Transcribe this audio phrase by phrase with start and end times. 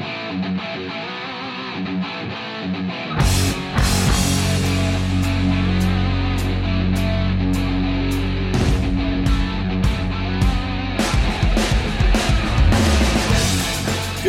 [0.00, 0.06] Good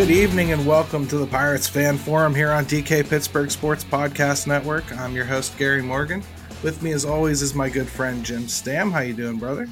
[0.10, 4.92] evening and welcome to the Pirates Fan Forum here on DK Pittsburgh Sports Podcast Network.
[4.98, 6.22] I'm your host Gary Morgan.
[6.64, 8.92] With me, as always, is my good friend Jim Stamm.
[8.92, 9.70] How you doing, brother?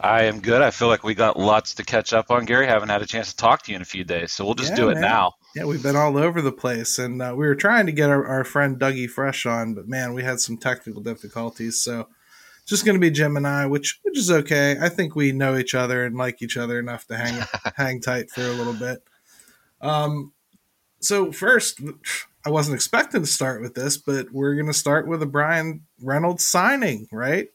[0.00, 0.62] I am good.
[0.62, 2.66] I feel like we got lots to catch up on, Gary.
[2.66, 4.70] Haven't had a chance to talk to you in a few days, so we'll just
[4.70, 5.02] yeah, do it man.
[5.02, 5.34] now.
[5.58, 8.24] Yeah, we've been all over the place, and uh, we were trying to get our,
[8.24, 11.82] our, friend Dougie Fresh on, but man, we had some technical difficulties.
[11.82, 12.06] So,
[12.64, 14.76] just going to be Jim and I, which which is okay.
[14.80, 17.44] I think we know each other and like each other enough to hang
[17.76, 19.02] hang tight for a little bit.
[19.80, 20.32] Um,
[21.00, 21.80] so first,
[22.46, 25.82] I wasn't expecting to start with this, but we're going to start with a Bryan
[26.00, 27.48] Reynolds signing, right?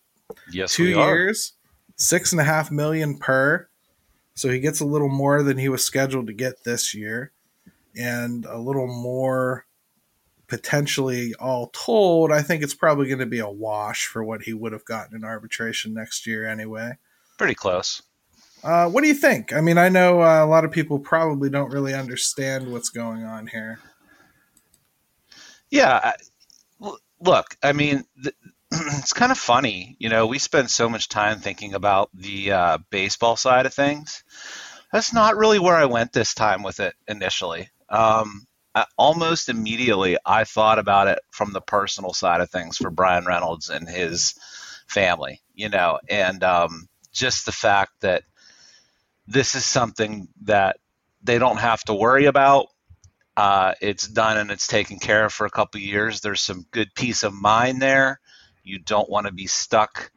[0.52, 1.54] Yes, two years,
[1.96, 3.70] six and a half million per.
[4.34, 7.32] So he gets a little more than he was scheduled to get this year,
[7.96, 9.66] and a little more
[10.48, 12.32] potentially all told.
[12.32, 15.16] I think it's probably going to be a wash for what he would have gotten
[15.16, 16.94] in arbitration next year anyway.
[17.38, 18.02] Pretty close.
[18.64, 19.52] Uh, what do you think?
[19.52, 23.24] I mean, I know uh, a lot of people probably don't really understand what's going
[23.24, 23.80] on here.
[25.70, 26.14] Yeah,
[27.20, 28.06] look, I mean,
[28.72, 29.96] it's kind of funny.
[30.00, 34.24] You know, we spend so much time thinking about the uh, baseball side of things.
[34.92, 37.70] That's not really where I went this time with it initially.
[37.94, 42.90] Um, I, almost immediately, I thought about it from the personal side of things for
[42.90, 44.34] Bryan Reynolds and his
[44.88, 45.42] family.
[45.54, 48.24] You know, and um, just the fact that
[49.28, 50.78] this is something that
[51.22, 52.68] they don't have to worry about.
[53.36, 56.22] Uh, it's done and it's taken care of for a couple years.
[56.22, 58.20] There's some good peace of mind there.
[58.64, 60.12] You don't want to be stuck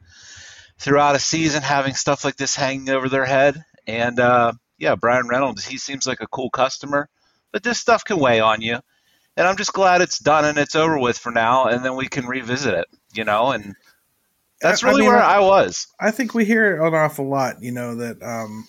[0.77, 3.63] throughout a season having stuff like this hanging over their head.
[3.87, 7.09] And uh, yeah, Bryan Reynolds, he seems like a cool customer,
[7.57, 8.77] but this stuff can weigh on you.
[9.35, 12.07] And I'm just glad it's done and it's over with for now, and then we
[12.07, 13.51] can revisit it, you know.
[13.51, 13.75] And
[14.61, 15.87] that's really I mean, where I was.
[15.99, 18.67] I think we hear an awful lot, you know, that um,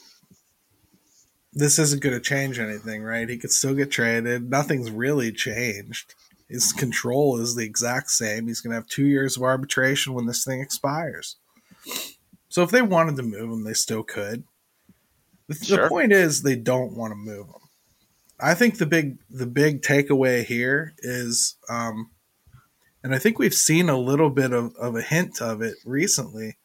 [1.53, 3.29] this isn't going to change anything, right?
[3.29, 4.49] He could still get traded.
[4.49, 6.15] Nothing's really changed.
[6.49, 8.47] His control is the exact same.
[8.47, 11.37] He's going to have two years of arbitration when this thing expires.
[12.49, 14.45] So if they wanted to move him, they still could.
[15.47, 15.83] The, sure.
[15.83, 17.68] the point is, they don't want to move him.
[18.41, 22.11] I think the big the big takeaway here is, um,
[23.03, 26.59] and I think we've seen a little bit of, of a hint of it recently.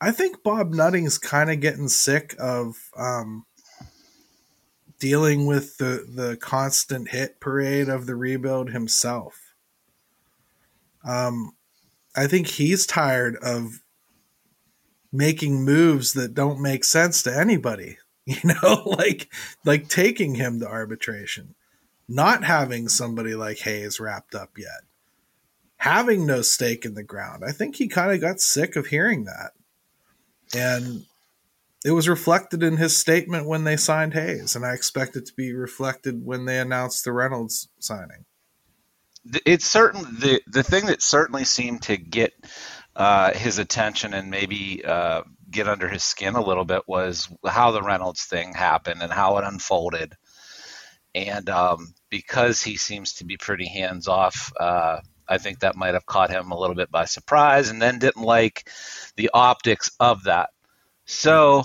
[0.00, 3.46] I think Bob Nutting's kind of getting sick of um,
[4.98, 9.54] dealing with the the constant hit parade of the rebuild himself.
[11.04, 11.52] Um,
[12.16, 13.82] I think he's tired of
[15.12, 17.98] making moves that don't make sense to anybody.
[18.26, 19.32] You know, like
[19.64, 21.56] like taking him to arbitration,
[22.08, 24.82] not having somebody like Hayes wrapped up yet,
[25.78, 27.42] having no stake in the ground.
[27.44, 29.52] I think he kind of got sick of hearing that.
[30.54, 31.06] And
[31.84, 35.34] it was reflected in his statement when they signed Hayes, and I expect it to
[35.34, 38.24] be reflected when they announced the Reynolds signing.
[39.46, 42.34] It's certain the the thing that certainly seemed to get
[42.94, 47.70] uh, his attention and maybe uh, get under his skin a little bit was how
[47.70, 50.14] the Reynolds thing happened and how it unfolded.
[51.14, 55.94] And um, because he seems to be pretty hands off, uh, I think that might
[55.94, 58.68] have caught him a little bit by surprise, and then didn't like
[59.16, 60.50] the optics of that.
[61.04, 61.64] So,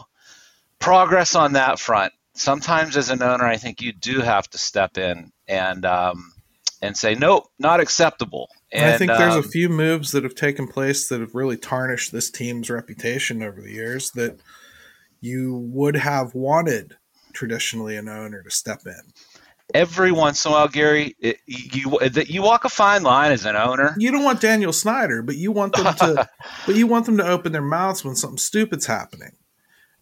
[0.80, 2.14] progress on that front.
[2.34, 6.34] Sometimes, as an owner, I think you do have to step in and um,
[6.82, 8.50] and say, nope, not acceptable.
[8.72, 11.58] And, I think there's um, a few moves that have taken place that have really
[11.58, 14.40] tarnished this team's reputation over the years that
[15.22, 16.98] you would have wanted
[17.34, 19.14] traditionally an owner to step in
[19.74, 23.56] every once in a while, Gary, it, you you walk a fine line as an
[23.56, 23.96] owner.
[23.98, 26.30] You don't want Daniel Snyder, but you want them to,
[26.66, 29.32] but you want them to open their mouths when something stupid's happening.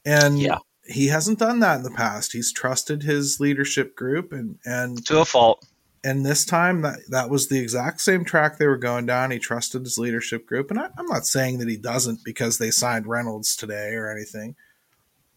[0.06, 0.60] And yeah.
[0.86, 2.32] he hasn't done that in the past.
[2.32, 5.66] He's trusted his leadership group, and and to a fault.
[6.06, 9.32] And this time, that that was the exact same track they were going down.
[9.32, 12.70] He trusted his leadership group, and I, I'm not saying that he doesn't because they
[12.70, 14.56] signed Reynolds today or anything,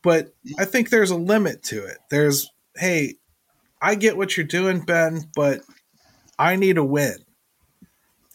[0.03, 1.97] but I think there's a limit to it.
[2.11, 3.15] There's hey,
[3.81, 5.63] I get what you're doing, Ben, but
[6.39, 7.17] I need a win.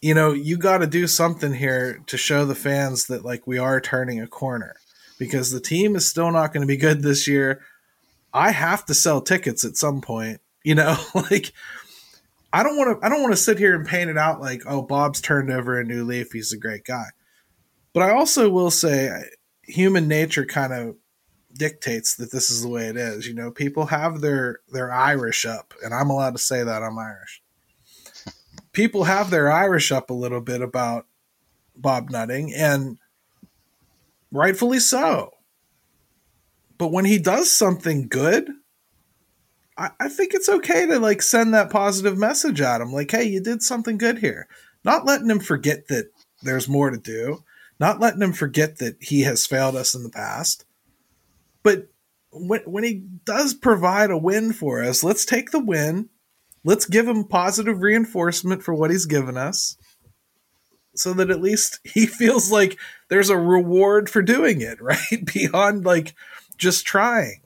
[0.01, 3.59] You know, you got to do something here to show the fans that like we
[3.59, 4.75] are turning a corner
[5.19, 7.61] because the team is still not going to be good this year.
[8.33, 11.53] I have to sell tickets at some point, you know, like
[12.53, 14.61] I don't want to I don't want to sit here and paint it out like,
[14.67, 17.07] "Oh, Bob's turned over a new leaf, he's a great guy."
[17.93, 19.11] But I also will say
[19.63, 20.95] human nature kind of
[21.53, 23.27] dictates that this is the way it is.
[23.27, 26.97] You know, people have their their Irish up, and I'm allowed to say that I'm
[26.97, 27.41] Irish.
[28.71, 31.07] People have their Irish up a little bit about
[31.75, 32.97] Bob Nutting, and
[34.31, 35.31] rightfully so.
[36.77, 38.49] But when he does something good,
[39.77, 43.25] I, I think it's okay to like send that positive message at him, like, "Hey,
[43.25, 44.47] you did something good here."
[44.83, 46.11] Not letting him forget that
[46.41, 47.43] there's more to do,
[47.79, 50.65] not letting him forget that he has failed us in the past.
[51.63, 51.87] But
[52.31, 56.09] when, when he does provide a win for us, let's take the win.
[56.65, 59.77] Let's give him positive reinforcement for what he's given us
[60.95, 62.77] so that at least he feels like
[63.09, 65.25] there's a reward for doing it, right?
[65.33, 66.15] Beyond like
[66.57, 67.41] just trying.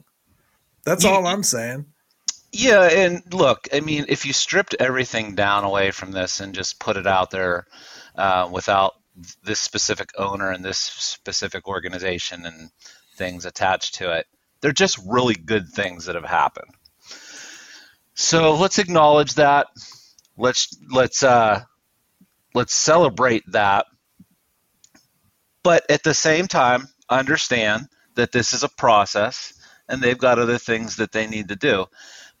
[0.84, 1.86] That's all I'm saying.
[2.52, 6.80] Yeah, and look, I mean, if you stripped everything down away from this and just
[6.80, 7.66] put it out there
[8.16, 8.94] uh, without
[9.44, 12.70] this specific owner and this specific organization and
[13.16, 14.26] things attached to it,
[14.60, 16.72] they're just really good things that have happened.
[18.14, 19.68] So let's acknowledge that.
[20.36, 21.62] Let's let's uh,
[22.54, 23.86] let's celebrate that.
[25.62, 29.52] But at the same time, understand that this is a process
[29.88, 31.86] and they've got other things that they need to do.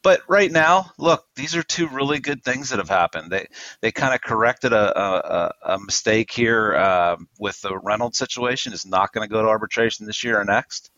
[0.02, 3.30] But right now, look, these are two really good things that have happened.
[3.30, 3.46] They
[3.80, 8.72] they kind of corrected a, a, a mistake here uh, with the Reynolds situation.
[8.72, 10.90] Is not going to go to arbitration this year or next.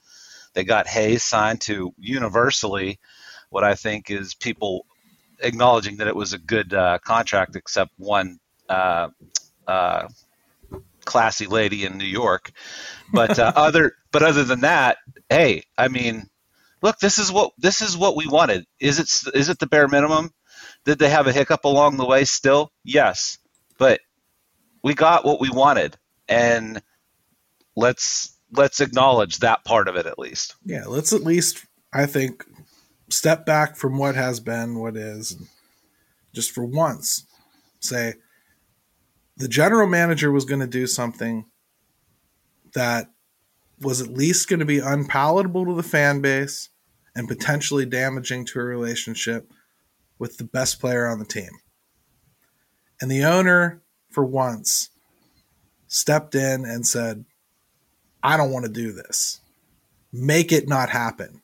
[0.53, 2.99] They got Hayes signed to universally
[3.49, 4.85] what I think is people
[5.43, 8.39] acknowledging that it was a good uh, contract, except one
[8.69, 9.09] uh,
[9.67, 10.09] uh
[11.05, 12.53] classy lady in New York.
[13.13, 14.99] But uh, other but other than that,
[15.29, 16.30] hey, I mean,
[16.83, 18.65] look, this is what this is what we wanted.
[18.81, 20.31] Is it is it the bare minimum?
[20.85, 22.25] Did they have a hiccup along the way?
[22.25, 23.39] Still, yes,
[23.79, 24.01] but
[24.83, 25.97] we got what we wanted,
[26.29, 26.83] and
[27.77, 30.57] let's let's acknowledge that part of it at least.
[30.65, 32.45] Yeah, let's at least I think
[33.09, 35.37] step back from what has been, what is,
[36.33, 37.27] just for once
[37.81, 38.15] say
[39.37, 41.47] the general manager was going to do something
[42.75, 43.09] that
[43.81, 46.69] was at least going to be unpalatable to the fan base
[47.15, 49.51] and potentially damaging to a relationship
[50.19, 51.51] with the best player on the team.
[53.01, 54.91] And the owner, for once,
[55.89, 57.25] stepped in and said,
[58.23, 59.41] I don't want to do this.
[60.13, 61.43] Make it not happen.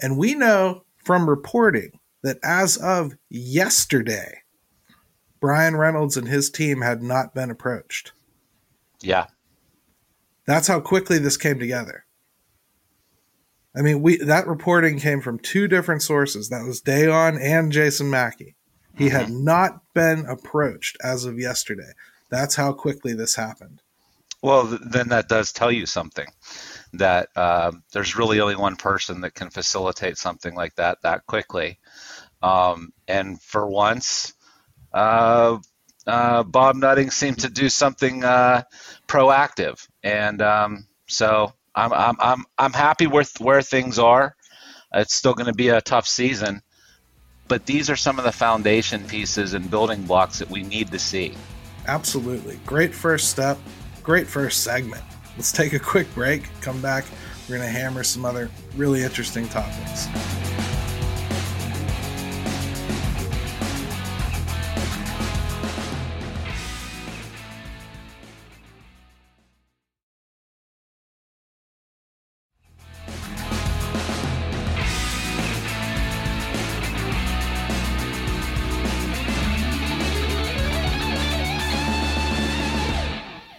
[0.00, 1.92] And we know from reporting
[2.22, 4.42] that as of yesterday,
[5.40, 8.12] Bryan Reynolds and his team had not been approached.
[9.00, 9.26] Yeah.
[10.48, 12.06] That's how quickly this came together.
[13.76, 16.48] I mean, we that reporting came from two different sources.
[16.48, 18.56] That was Dejan and Jason Mackey.
[18.96, 19.16] He mm-hmm.
[19.16, 21.92] had not been approached as of yesterday.
[22.30, 23.82] That's how quickly this happened.
[24.40, 26.28] Well, then that does tell you something
[26.94, 31.78] that uh, there's really only one person that can facilitate something like that that quickly.
[32.42, 34.32] Um, and for once,
[34.94, 35.58] uh,
[36.08, 38.62] uh, Bob Nutting seemed to do something uh,
[39.06, 44.34] proactive, and um, so I'm, I'm I'm I'm happy with where things are.
[44.94, 46.62] It's still going to be a tough season,
[47.46, 50.98] but these are some of the foundation pieces and building blocks that we need to
[50.98, 51.34] see.
[51.86, 53.58] Absolutely, great first step,
[54.02, 55.02] great first segment.
[55.36, 56.48] Let's take a quick break.
[56.62, 57.04] Come back.
[57.48, 60.08] We're going to hammer some other really interesting topics.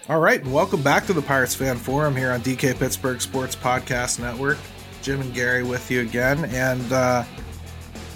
[0.09, 3.55] All right, and welcome back to the Pirates Fan Forum here on DK Pittsburgh Sports
[3.55, 4.57] Podcast Network.
[5.03, 6.45] Jim and Gary with you again.
[6.45, 7.23] And uh,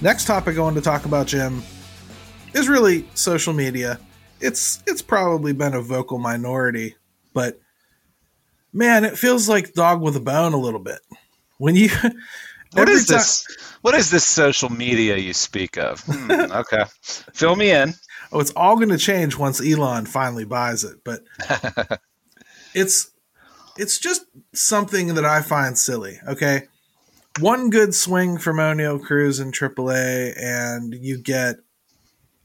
[0.01, 1.61] next topic I wanted to talk about, Jim,
[2.55, 3.99] is really social media.
[4.39, 6.95] It's it's probably been a vocal minority,
[7.31, 7.61] but
[8.73, 10.99] man, it feels like dog with a bone a little bit.
[11.59, 11.89] When you
[12.73, 13.45] What is time, this?
[13.81, 16.01] What is this social media you speak of?
[16.07, 17.93] Hmm, okay, fill me in
[18.33, 21.03] oh, it's all going to change once Elon finally buys it.
[21.03, 21.21] But
[22.73, 23.11] it's
[23.77, 26.19] it's just something that I find silly.
[26.27, 26.63] Okay,
[27.39, 31.57] one good swing from Oneil Cruz in AAA, and you get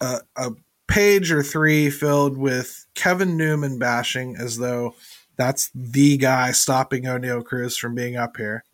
[0.01, 0.51] a, a
[0.87, 4.95] page or three filled with Kevin Newman bashing as though
[5.37, 8.65] that's the guy stopping Oneil Cruz from being up here,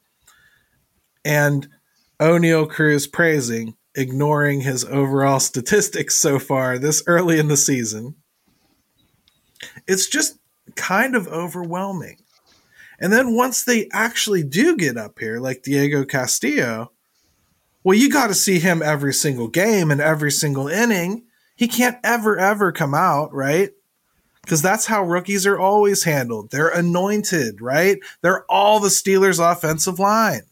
[1.25, 1.69] and
[2.21, 8.15] Oneil Cruz praising ignoring his overall statistics so far this early in the season.
[9.87, 10.39] It's just
[10.77, 12.19] kind of overwhelming.
[13.01, 16.93] And then once they actually do get up here, like Diego Castillo,
[17.83, 21.25] well, you got to see him every single game and every single inning.
[21.57, 23.71] He can't ever, ever come out, right?
[24.43, 26.51] Because that's how rookies are always handled.
[26.51, 27.99] They're anointed, right?
[28.23, 30.43] They're all the Steelers' offensive line.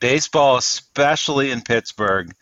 [0.00, 2.32] Baseball, especially in Pittsburgh,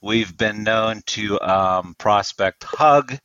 [0.00, 3.18] we've been known to um, prospect hug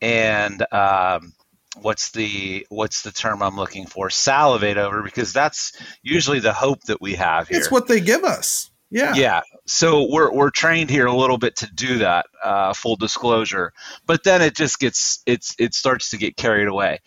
[0.00, 1.32] and um,
[1.80, 4.10] what's the what's the term I'm looking for?
[4.10, 7.58] Salivate over because that's usually the hope that we have here.
[7.58, 8.70] It's what they give us.
[8.90, 9.14] Yeah.
[9.14, 9.40] Yeah.
[9.66, 12.26] So we're we're trained here a little bit to do that.
[12.42, 13.72] Uh, full disclosure,
[14.06, 17.00] but then it just gets it's it starts to get carried away.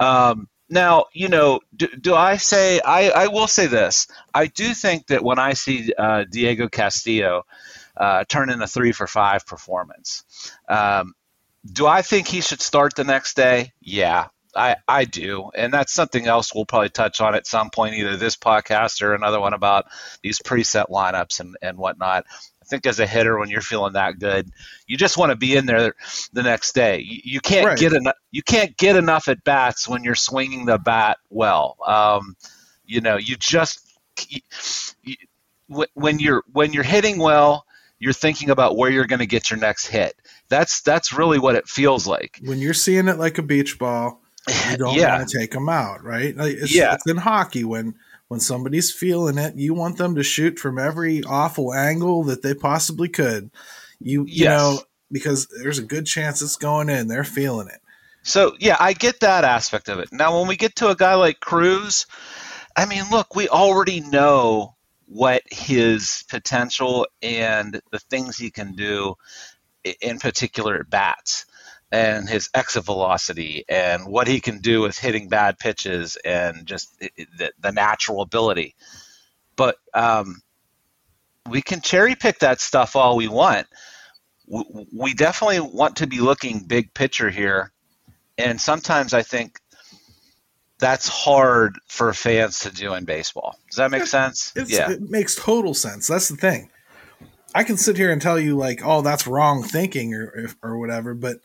[0.00, 4.06] Um, now, you know, do, do, I say I, I will say this?
[4.32, 7.44] I do think that when I see uh, Diego Castillo
[7.96, 10.24] uh, turn in a three for five performance,
[10.68, 11.14] um,
[11.70, 13.72] do I think he should start the next day?
[13.80, 15.50] Yeah, I, I do.
[15.54, 19.14] And that's something else we'll probably touch on at some point, either this podcast or
[19.14, 19.86] another one about
[20.22, 22.24] these preset lineups and, and whatnot.
[22.70, 24.50] Think as a hitter, when you're feeling that good,
[24.86, 25.94] you just want to be in there
[26.32, 27.00] the next day.
[27.00, 27.78] You, you can't right.
[27.78, 28.14] get enough.
[28.30, 31.76] You can't get enough at bats when you're swinging the bat well.
[31.84, 32.36] Um,
[32.84, 33.80] you know, you just
[34.28, 34.40] you,
[35.94, 37.66] when you're when you're hitting well,
[37.98, 40.14] you're thinking about where you're going to get your next hit.
[40.48, 42.38] That's that's really what it feels like.
[42.42, 44.20] When you're seeing it like a beach ball,
[44.70, 45.18] you don't yeah.
[45.18, 46.34] want to take them out, right?
[46.36, 46.94] It's, yeah.
[46.94, 47.94] it's in hockey when
[48.30, 52.54] when somebody's feeling it, you want them to shoot from every awful angle that they
[52.54, 53.50] possibly could.
[53.98, 54.48] You you yes.
[54.48, 54.78] know
[55.10, 57.08] because there's a good chance it's going in.
[57.08, 57.80] They're feeling it.
[58.22, 60.10] So yeah, I get that aspect of it.
[60.12, 62.06] Now when we get to a guy like Cruz,
[62.76, 69.16] I mean, look, we already know what his potential and the things he can do
[70.00, 71.46] in particular at bats
[71.92, 76.98] and his exit velocity and what he can do with hitting bad pitches and just
[77.00, 78.76] the, the natural ability.
[79.56, 80.40] But um,
[81.48, 83.66] we can cherry pick that stuff all we want.
[84.46, 87.72] We definitely want to be looking big picture here.
[88.38, 89.60] And sometimes I think
[90.78, 93.56] that's hard for fans to do in baseball.
[93.68, 94.52] Does that make sense?
[94.66, 94.90] yeah.
[94.90, 96.06] It makes total sense.
[96.06, 96.70] That's the thing.
[97.54, 101.14] I can sit here and tell you like, oh, that's wrong thinking or or whatever,
[101.14, 101.38] but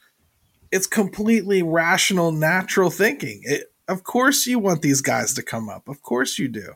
[0.75, 3.39] it's completely rational, natural thinking.
[3.45, 5.87] It, of course, you want these guys to come up.
[5.87, 6.73] Of course, you do.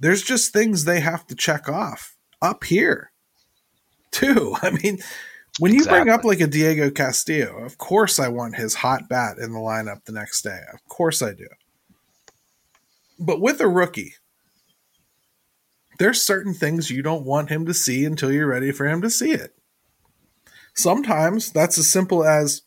[0.00, 3.12] There's just things they have to check off up here,
[4.10, 4.56] too.
[4.62, 4.98] I mean,
[5.60, 6.00] when you exactly.
[6.00, 9.60] bring up like a Diego Castillo, of course, I want his hot bat in the
[9.60, 10.62] lineup the next day.
[10.74, 11.46] Of course, I do.
[13.16, 14.14] But with a rookie,
[16.00, 19.10] there's certain things you don't want him to see until you're ready for him to
[19.10, 19.54] see it.
[20.74, 22.62] Sometimes that's as simple as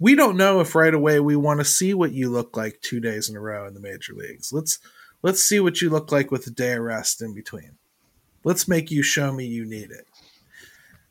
[0.00, 3.00] we don't know if right away we want to see what you look like two
[3.00, 4.52] days in a row in the major leagues.
[4.52, 4.78] Let's
[5.22, 7.76] let's see what you look like with a day of rest in between.
[8.44, 10.06] Let's make you show me you need it.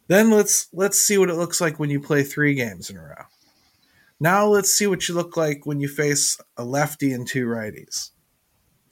[0.08, 3.02] Then let's let's see what it looks like when you play three games in a
[3.02, 3.26] row.
[4.20, 8.12] Now let's see what you look like when you face a lefty and two righties.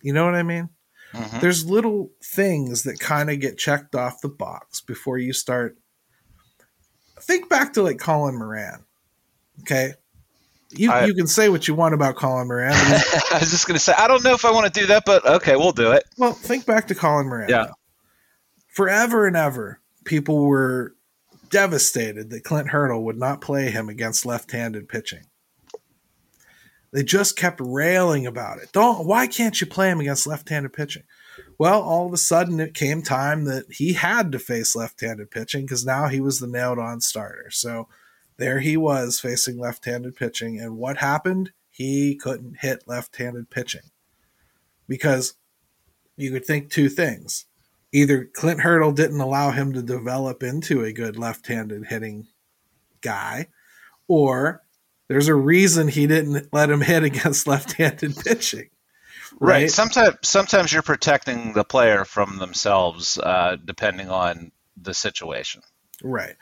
[0.01, 0.69] You know what I mean?
[1.13, 1.39] Mm-hmm.
[1.39, 5.77] There's little things that kind of get checked off the box before you start.
[7.21, 8.83] Think back to like Colin Moran.
[9.61, 9.93] Okay.
[10.71, 12.73] You, I, you can say what you want about Colin Moran.
[12.73, 13.01] I
[13.39, 15.25] was just going to say, I don't know if I want to do that, but
[15.25, 16.03] okay, we'll do it.
[16.17, 17.49] Well, think back to Colin Moran.
[17.49, 17.67] Yeah.
[18.67, 20.95] Forever and ever, people were
[21.49, 25.23] devastated that Clint Hurdle would not play him against left handed pitching.
[26.95, 28.71] They just kept railing about it.
[28.71, 31.03] Don't why can't you play him against left-handed pitching?
[31.59, 35.63] Well, all of a sudden it came time that he had to face left-handed pitching
[35.63, 37.51] because now he was the nailed-on starter.
[37.51, 37.89] So
[38.37, 41.51] there he was facing left-handed pitching, and what happened?
[41.69, 43.91] He couldn't hit left-handed pitching
[44.87, 45.35] because
[46.17, 47.45] you could think two things:
[47.91, 52.27] either Clint Hurdle didn't allow him to develop into a good left-handed hitting
[53.01, 53.47] guy,
[54.07, 54.61] or
[55.07, 58.69] there's a reason he didn't let him hit against left-handed pitching.
[59.39, 59.61] Right.
[59.61, 59.71] right.
[59.71, 64.51] Sometimes, sometimes you're protecting the player from themselves, uh, depending on
[64.81, 65.61] the situation.
[66.03, 66.35] Right.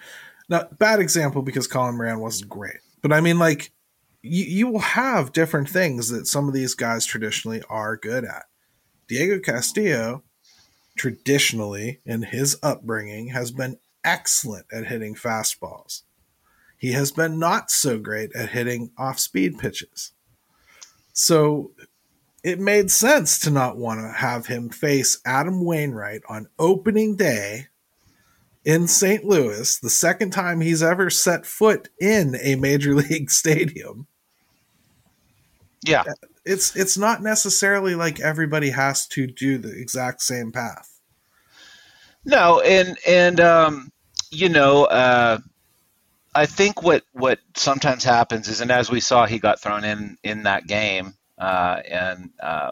[0.50, 3.72] Now, bad example because Colin Moran wasn't great, but I mean, like,
[4.22, 8.46] you, you will have different things that some of these guys traditionally are good at.
[9.08, 10.24] Diego Castillo,
[10.96, 16.04] traditionally in his upbringing, has been excellent at hitting fastballs.
[16.78, 20.12] He has been not so great at hitting off speed pitches.
[21.14, 21.72] So
[22.44, 27.68] it made sense to not want to have him face Adam Wainwright on opening day
[28.66, 29.24] in St.
[29.24, 34.08] Louis, the second time he's ever set foot in a major league stadium.
[35.86, 36.04] Yeah.
[36.46, 40.90] It's it's not necessarily like everybody has to do the exact same path.
[42.26, 43.92] No, and and um,
[44.30, 45.40] you know, uh,
[46.36, 50.18] I think what what sometimes happens is, and as we saw, he got thrown in
[50.24, 52.72] in that game, uh, and uh,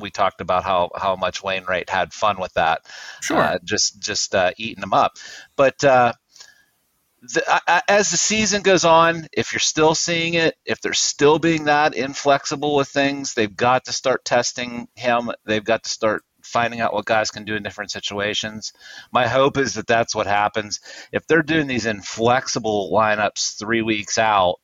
[0.00, 2.82] we talked about how how much Wainwright had fun with that,
[3.20, 3.38] Sure.
[3.40, 5.12] uh, just just uh, eating them up.
[5.56, 6.12] But uh,
[7.22, 11.38] the, I- as the season goes on, if you're still seeing it, if they're still
[11.38, 15.30] being that inflexible with things, they've got to start testing him.
[15.44, 18.72] They've got to start finding out what guys can do in different situations.
[19.12, 20.80] My hope is that that's what happens.
[21.12, 24.56] If they're doing these inflexible lineups three weeks out,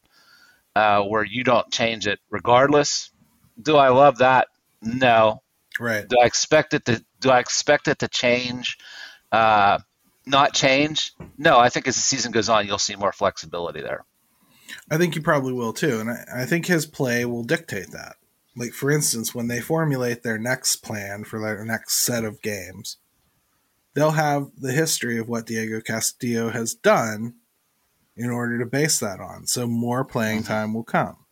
[0.75, 3.11] uh, where you don't change it regardless,
[3.61, 4.49] do I love that?
[4.83, 5.42] No.
[5.78, 6.09] Right.
[6.09, 7.04] Do I expect it to?
[7.21, 8.78] Do I expect it to change?
[9.30, 9.78] Uh,
[10.26, 11.12] not change?
[11.37, 11.59] No.
[11.59, 14.04] I think as the season goes on, you'll see more flexibility there.
[14.90, 18.16] I think you probably will too, and I, I think his play will dictate that.
[18.56, 22.97] Like for instance, when they formulate their next plan for their next set of games,
[23.95, 27.35] they'll have the history of what Diego Castillo has done
[28.16, 29.47] in order to base that on.
[29.47, 31.25] So more playing time will come.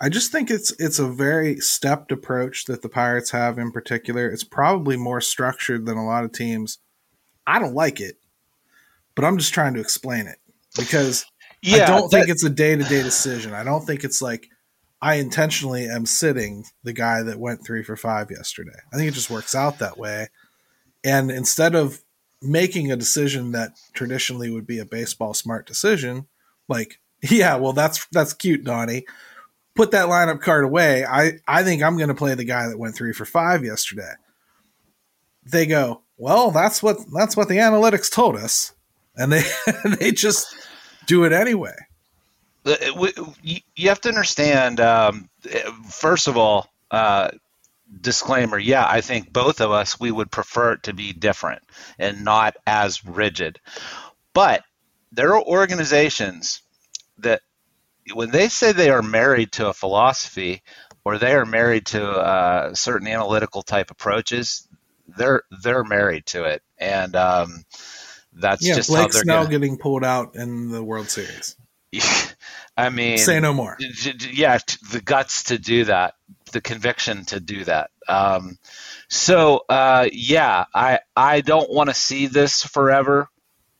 [0.00, 4.28] I just think it's it's a very stepped approach that the Pirates have in particular.
[4.28, 6.78] It's probably more structured than a lot of teams.
[7.46, 8.16] I don't like it,
[9.14, 10.38] but I'm just trying to explain it
[10.76, 11.26] because
[11.66, 13.52] I don't think it's a day to day decision.
[13.52, 14.48] I don't think it's like
[15.02, 18.78] I intentionally am sitting the guy that went three for five yesterday.
[18.92, 20.28] I think it just works out that way.
[21.04, 22.02] And instead of
[22.42, 26.26] making a decision that traditionally would be a baseball smart decision,
[26.68, 29.04] like, yeah, well that's that's cute, Donnie.
[29.74, 31.04] Put that lineup card away.
[31.04, 34.12] I, I think I'm gonna play the guy that went three for five yesterday.
[35.44, 38.72] They go, Well, that's what that's what the analytics told us.
[39.16, 39.42] And they
[39.98, 40.54] they just
[41.06, 41.74] do it anyway.
[43.42, 44.80] You you have to understand.
[44.80, 45.30] Um,
[45.88, 47.30] first of all, uh,
[48.00, 51.62] disclaimer: Yeah, I think both of us we would prefer it to be different
[51.98, 53.60] and not as rigid.
[54.34, 54.62] But
[55.12, 56.62] there are organizations
[57.18, 57.42] that,
[58.14, 60.62] when they say they are married to a philosophy
[61.04, 64.68] or they are married to uh, certain analytical type approaches,
[65.16, 67.64] they're they're married to it, and um,
[68.32, 69.50] that's yeah, just how they're now gonna.
[69.50, 71.56] getting pulled out in the World Series.
[72.76, 73.76] I mean, Say no more.
[74.32, 74.58] yeah,
[74.90, 76.14] the guts to do that,
[76.52, 77.90] the conviction to do that.
[78.08, 78.58] Um,
[79.08, 83.28] so uh, yeah, I I don't want to see this forever,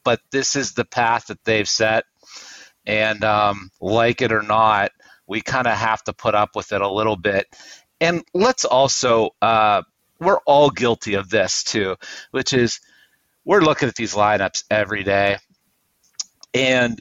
[0.04, 2.04] but this is the path that they've set,
[2.86, 4.90] and um, like it or not,
[5.26, 7.46] we kind of have to put up with it a little bit.
[8.00, 9.82] And let's also, uh,
[10.18, 11.96] we're all guilty of this too,
[12.30, 12.80] which is
[13.44, 15.38] we're looking at these lineups every day,
[16.52, 17.00] and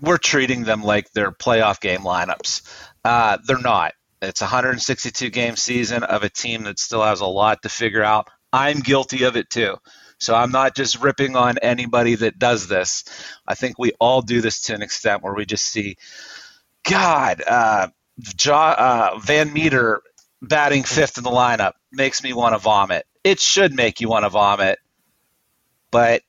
[0.00, 2.62] we're treating them like they're playoff game lineups.
[3.04, 3.92] Uh, they're not.
[4.22, 8.02] It's a 162 game season of a team that still has a lot to figure
[8.02, 8.28] out.
[8.52, 9.76] I'm guilty of it too.
[10.18, 13.04] So I'm not just ripping on anybody that does this.
[13.46, 15.96] I think we all do this to an extent where we just see,
[16.84, 17.88] God, uh,
[18.48, 19.98] uh, VanMeter
[20.40, 23.06] batting fifth in the lineup makes me want to vomit.
[23.24, 24.78] It should make you want to vomit,
[25.90, 26.22] but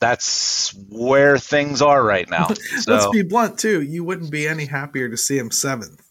[0.00, 2.48] that's where things are right now.
[2.80, 3.80] So, Let's be blunt too.
[3.82, 6.05] You wouldn't be any happier to see him seventh.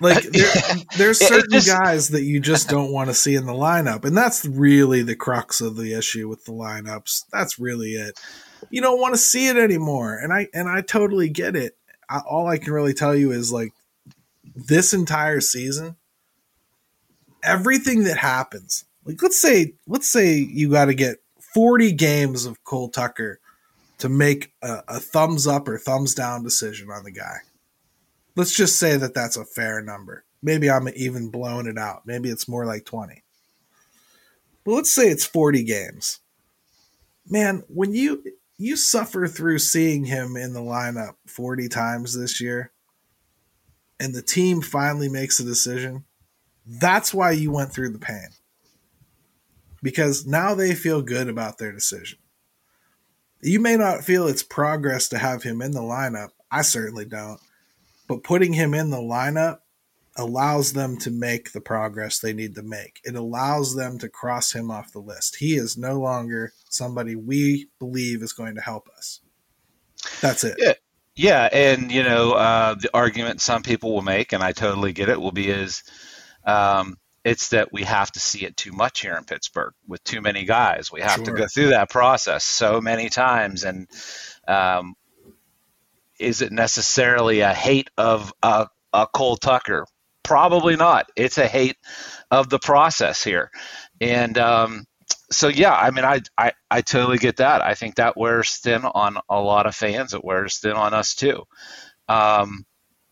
[0.00, 0.52] Like there,
[0.96, 4.16] there's certain just- guys that you just don't want to see in the lineup, and
[4.16, 7.24] that's really the crux of the issue with the lineups.
[7.32, 8.18] That's really it.
[8.70, 11.76] You don't want to see it anymore, and I and I totally get it.
[12.08, 13.72] I, all I can really tell you is like
[14.54, 15.96] this entire season,
[17.42, 18.84] everything that happens.
[19.04, 21.18] Like let's say let's say you got to get
[21.54, 23.38] 40 games of Cole Tucker
[23.98, 27.38] to make a, a thumbs up or thumbs down decision on the guy.
[28.36, 30.24] Let's just say that that's a fair number.
[30.42, 32.02] Maybe I'm even blowing it out.
[32.04, 33.22] Maybe it's more like 20.
[34.64, 36.20] But let's say it's 40 games.
[37.28, 38.22] Man, when you
[38.56, 42.72] you suffer through seeing him in the lineup 40 times this year
[43.98, 46.04] and the team finally makes a decision,
[46.66, 48.28] that's why you went through the pain.
[49.82, 52.18] Because now they feel good about their decision.
[53.42, 56.30] You may not feel it's progress to have him in the lineup.
[56.50, 57.40] I certainly don't.
[58.06, 59.58] But putting him in the lineup
[60.16, 63.00] allows them to make the progress they need to make.
[63.04, 65.36] It allows them to cross him off the list.
[65.36, 69.20] He is no longer somebody we believe is going to help us.
[70.20, 70.56] That's it.
[70.58, 70.74] Yeah.
[71.16, 75.08] Yeah, and you know uh, the argument some people will make, and I totally get
[75.08, 75.84] it, will be is
[76.44, 80.20] um, it's that we have to see it too much here in Pittsburgh with too
[80.20, 80.90] many guys.
[80.90, 83.88] We have to go through that process so many times, and
[84.48, 84.94] um,
[86.24, 89.86] it necessarily a hate of a, uh, Cole Tucker?
[90.22, 91.10] Probably not.
[91.16, 91.76] It's a hate
[92.30, 93.50] of the process here,
[94.00, 94.84] and um,
[95.30, 97.60] so yeah, I mean, I, I I totally get that.
[97.60, 100.14] I think that wears thin on a lot of fans.
[100.14, 101.42] It wears thin on us too.
[102.08, 102.64] Um,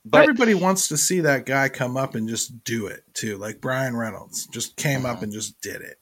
[0.05, 3.61] but everybody wants to see that guy come up and just do it too, like
[3.61, 5.98] Bryan Reynolds just came up and just did it.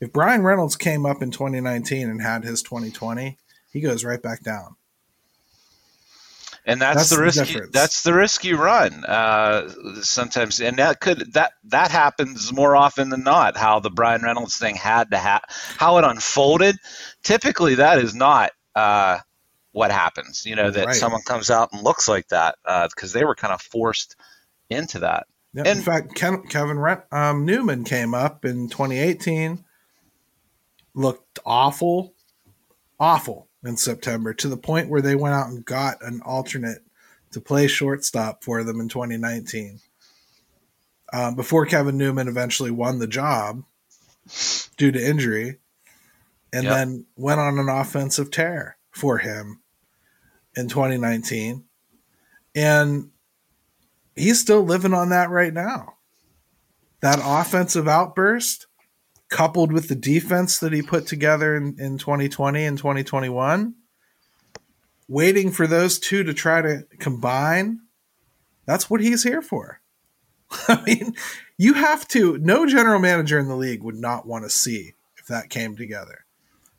[0.00, 3.38] If Bryan Reynolds came up in 2019 and had his 2020,
[3.70, 4.76] he goes right back down.
[6.66, 7.52] And that's, that's the risk.
[7.52, 9.70] The that's the risk you run uh,
[10.02, 13.56] sometimes, and that could that that happens more often than not.
[13.56, 16.76] How the Bryan Reynolds thing had to have how it unfolded.
[17.22, 19.18] Typically, that is not uh,
[19.72, 20.44] what happens.
[20.44, 20.94] You know that right.
[20.94, 24.16] someone comes out and looks like that because uh, they were kind of forced
[24.68, 25.26] into that.
[25.54, 26.78] Yeah, and, in fact, Ken, Kevin
[27.10, 29.64] um, Newman came up in 2018,
[30.94, 32.14] looked awful,
[33.00, 36.82] awful in September to the point where they went out and got an alternate
[37.32, 39.80] to play shortstop for them in 2019.
[41.12, 43.64] Um, before Kevin Newman eventually won the job
[44.76, 45.58] due to injury,
[46.52, 46.74] and yep.
[46.74, 49.60] then went on an offensive tear for him
[50.56, 51.64] in 2019.
[52.54, 53.10] And
[54.16, 55.94] he's still living on that right now.
[57.00, 58.66] That offensive outburst,
[59.30, 63.74] coupled with the defense that he put together in, in 2020 and 2021,
[65.08, 67.80] waiting for those two to try to combine,
[68.66, 69.80] that's what he's here for.
[70.68, 71.14] I mean,
[71.56, 75.26] you have to, no general manager in the league would not want to see if
[75.26, 76.26] that came together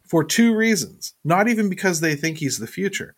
[0.04, 1.14] for two reasons.
[1.24, 3.16] Not even because they think he's the future.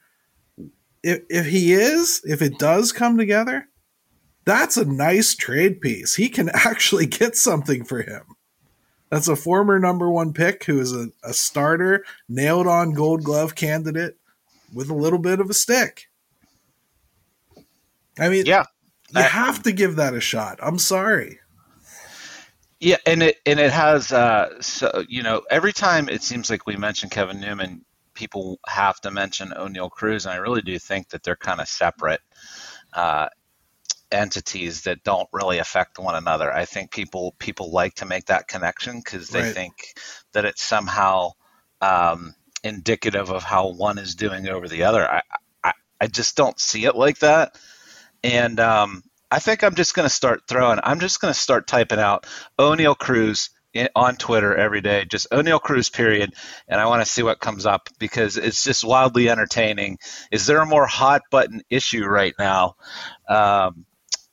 [1.01, 3.67] If, if he is, if it does come together,
[4.45, 6.15] that's a nice trade piece.
[6.15, 8.23] He can actually get something for him.
[9.13, 13.53] That's a former number one pick who is a, a starter, nailed on gold glove
[13.53, 14.17] candidate
[14.73, 16.09] with a little bit of a stick.
[18.17, 18.63] I mean, yeah,
[19.11, 20.57] you I, have to give that a shot.
[20.63, 21.37] I'm sorry.
[22.79, 26.65] Yeah, and it and it has uh, so you know every time it seems like
[26.65, 31.09] we mention Kevin Newman, people have to mention Oneil Cruz, and I really do think
[31.09, 32.21] that they're kind of separate
[32.93, 33.27] uh,
[34.13, 36.53] entities that don't really affect one another.
[36.53, 39.53] I think people people like to make that connection because they right.
[39.53, 39.73] think
[40.33, 41.31] that it's somehow
[41.81, 45.09] um, indicative of how one is doing over the other.
[45.09, 45.21] I,
[45.63, 47.57] I I just don't see it like that,
[48.23, 50.79] and um, I think I'm just going to start throwing.
[50.83, 52.27] I'm just going to start typing out
[52.59, 53.49] Oneil Cruz
[53.95, 56.33] on Twitter every day, just Oneil Cruz period,
[56.67, 59.97] and I want to see what comes up because it's just wildly entertaining.
[60.31, 62.75] Is there a more hot button issue right now
[63.27, 63.85] um,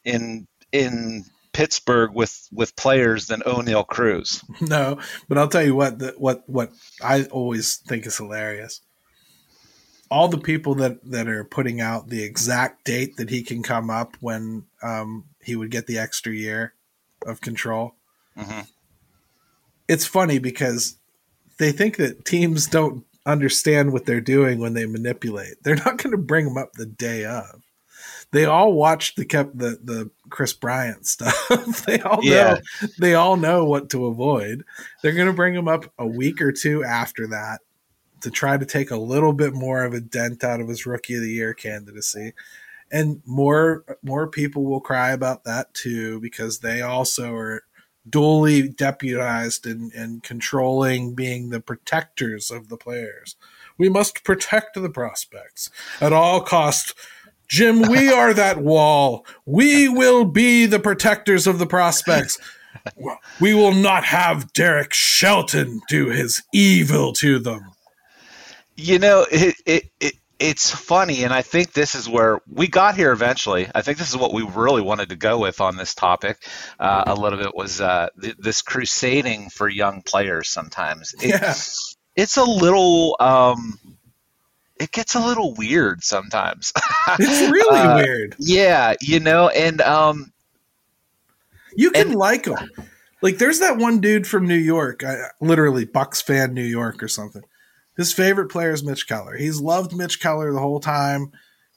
[0.05, 4.43] in in Pittsburgh with with players than Oneil Cruz?
[4.61, 8.81] No, but I'll tell you what the, what what I always think is hilarious
[10.11, 13.89] all the people that that are putting out the exact date that he can come
[13.91, 16.75] up when um, he would get the extra year
[17.27, 17.95] of control.
[18.37, 18.61] Mm-hmm.
[19.89, 20.97] It's funny because
[21.59, 25.63] they think that teams don't understand what they're doing when they manipulate.
[25.63, 27.63] They're not going to bring him up the day of.
[28.33, 31.85] They all watched the kept the the Kris Bryant stuff.
[31.87, 32.55] they all yeah.
[32.55, 34.65] know they all know what to avoid.
[35.03, 37.61] They're going to bring him up a week or two after that
[38.21, 41.17] to try to take a little bit more of a dent out of his rookie
[41.17, 42.35] of the year candidacy.
[42.93, 47.65] And more more people will cry about that too because they also are
[48.09, 53.37] duly deputized and, and controlling being the protectors of the players.
[53.79, 56.95] We must protect the prospects at all costs.
[57.51, 59.27] Jim, we are that wall.
[59.45, 62.39] We will be the protectors of the prospects.
[63.41, 67.73] We will not have Derek Shelton do his evil to them.
[68.77, 72.97] You know, it, it, it it's funny, and I think this is where we got
[72.97, 73.69] here eventually.
[73.75, 76.43] I think this is what we really wanted to go with on this topic.
[76.79, 80.49] Uh, a little bit was uh, th- this crusading for young players.
[80.49, 81.55] Sometimes it, yeah.
[82.17, 83.17] it's a little.
[83.21, 83.79] Um,
[84.81, 86.73] it gets a little weird sometimes.
[87.19, 88.37] it's really uh, weird.
[88.39, 90.33] Yeah, you know, and um,
[91.77, 92.71] you can and, like them.
[93.23, 95.03] Like, there's that one dude from New York,
[95.41, 97.43] literally Bucks fan New York or something
[98.01, 99.37] his favorite player is Mitch Keller.
[99.37, 101.33] He's loved Mitch Keller the whole time.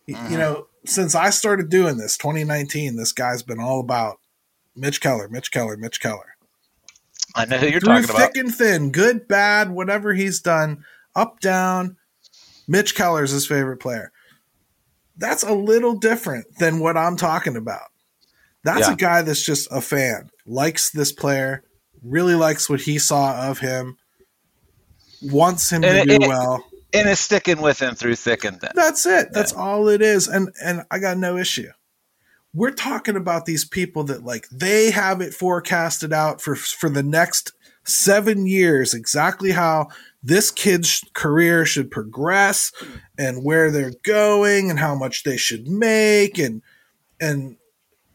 [0.08, 0.32] Mm-hmm.
[0.32, 4.20] You know, since I started doing this, 2019, this guy's been all about
[4.74, 6.38] Mitch Keller, Mitch Keller, Mitch Keller.
[7.36, 8.34] I know who you're Through talking thick about.
[8.34, 11.98] Thick and thin, good, bad, whatever he's done, up, down.
[12.68, 14.12] Mitch Keller's his favorite player.
[15.18, 17.90] That's a little different than what I'm talking about.
[18.64, 18.94] That's yeah.
[18.94, 21.64] a guy that's just a fan, likes this player,
[22.02, 23.98] really likes what he saw of him,
[25.22, 28.60] wants him and to it, do well, and is sticking with him through thick and
[28.62, 28.72] thin.
[28.74, 29.34] That's it.
[29.34, 29.60] That's yeah.
[29.60, 30.28] all it is.
[30.28, 31.70] And and I got no issue.
[32.54, 37.04] we're talking about these people that like they have it forecasted out for for the
[37.04, 37.52] next
[37.84, 39.88] seven years exactly how
[40.24, 42.72] this kid's career should progress
[43.18, 46.62] and where they're going and how much they should make and
[47.20, 47.58] and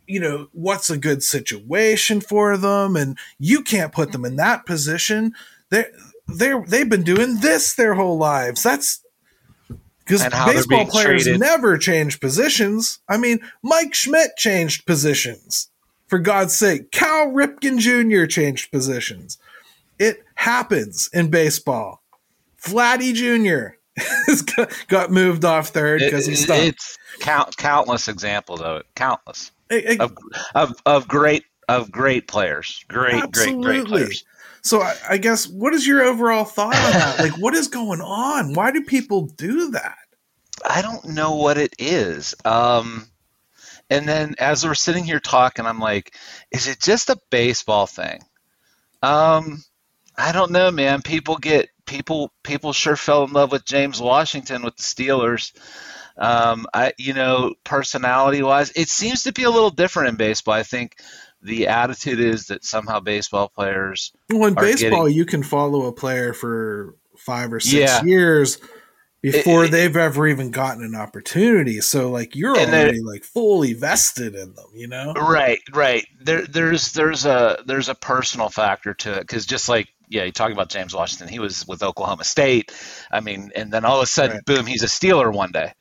[0.07, 4.65] you know what's a good situation for them and you can't put them in that
[4.67, 5.33] position
[5.71, 5.85] they
[6.29, 9.03] they they've been doing this their whole lives that's
[10.09, 11.41] because baseball players treated.
[11.41, 13.01] never change positions.
[13.09, 15.69] I mean, Mike Schmidt changed positions.
[16.07, 18.25] For God's sake, Cal Ripken Jr.
[18.25, 19.37] changed positions.
[19.99, 22.03] It happens in baseball.
[22.63, 23.77] Vladdy Jr.
[24.89, 26.63] got moved off third because he stopped.
[26.63, 28.87] It's count, countless examples of it.
[28.95, 30.17] Countless it, it, of,
[30.55, 32.85] of of great of great players.
[32.89, 33.63] Great, absolutely.
[33.63, 34.25] great, great players.
[34.63, 37.19] So I, I guess what is your overall thought on that?
[37.19, 38.55] like, what is going on?
[38.55, 39.97] Why do people do that?
[40.69, 42.35] I don't know what it is.
[42.45, 43.07] Um,
[43.91, 46.15] and then as we're sitting here talking, I'm like,
[46.51, 48.21] is it just a baseball thing?
[49.03, 49.63] Um,
[50.19, 51.01] I don't know, man.
[51.03, 55.53] People get people people sure fell in love with James Washington with the Steelers.
[56.17, 60.55] Um, I you know, personality wise, it seems to be a little different in baseball.
[60.55, 60.97] I think
[61.41, 64.13] the attitude is that somehow baseball players.
[64.29, 68.03] Well, in baseball, getting, you can follow a player for five or six yeah.
[68.05, 68.59] years
[69.21, 71.81] before it, they've ever even gotten an opportunity.
[71.81, 75.13] So like you're already like fully vested in them, you know?
[75.13, 76.07] Right, right.
[76.21, 80.33] There, there's there's a there's a personal factor to it because just like yeah, you
[80.33, 82.73] talking about James Washington, he was with Oklahoma State.
[83.11, 84.45] I mean, and then all of a sudden, right.
[84.45, 85.73] boom, he's a Steeler one day.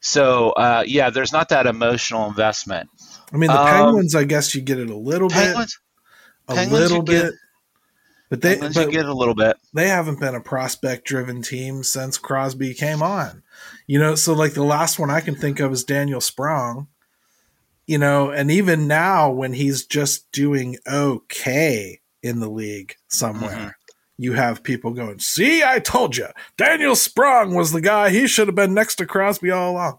[0.00, 2.88] So uh, yeah, there's not that emotional investment.
[3.32, 5.36] I mean, the um, Penguins, I guess you get it a little bit.
[5.36, 5.78] Penguins,
[6.46, 7.22] bit, a Penguins little bit.
[7.24, 7.32] Get,
[8.30, 9.56] but they but you get a little bit.
[9.72, 13.42] They haven't been a prospect driven team since Crosby came on.
[13.86, 16.88] You know, so like the last one I can think of is Daniel Sprong.
[17.86, 23.68] You know, and even now when he's just doing okay in the league somewhere, mm-hmm.
[24.16, 28.10] you have people going, "See, I told you, Daniel Sprong was the guy.
[28.10, 29.98] He should have been next to Crosby all along."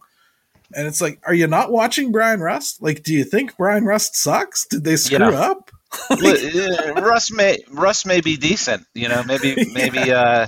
[0.74, 2.82] And it's like, are you not watching Bryan Rust?
[2.82, 4.68] Like, do you think Bryan Rust sucks?
[4.68, 5.52] Did they screw yeah.
[5.52, 5.72] up?
[7.02, 10.22] Russ may Russ may be decent, you know, maybe maybe yeah.
[10.22, 10.48] uh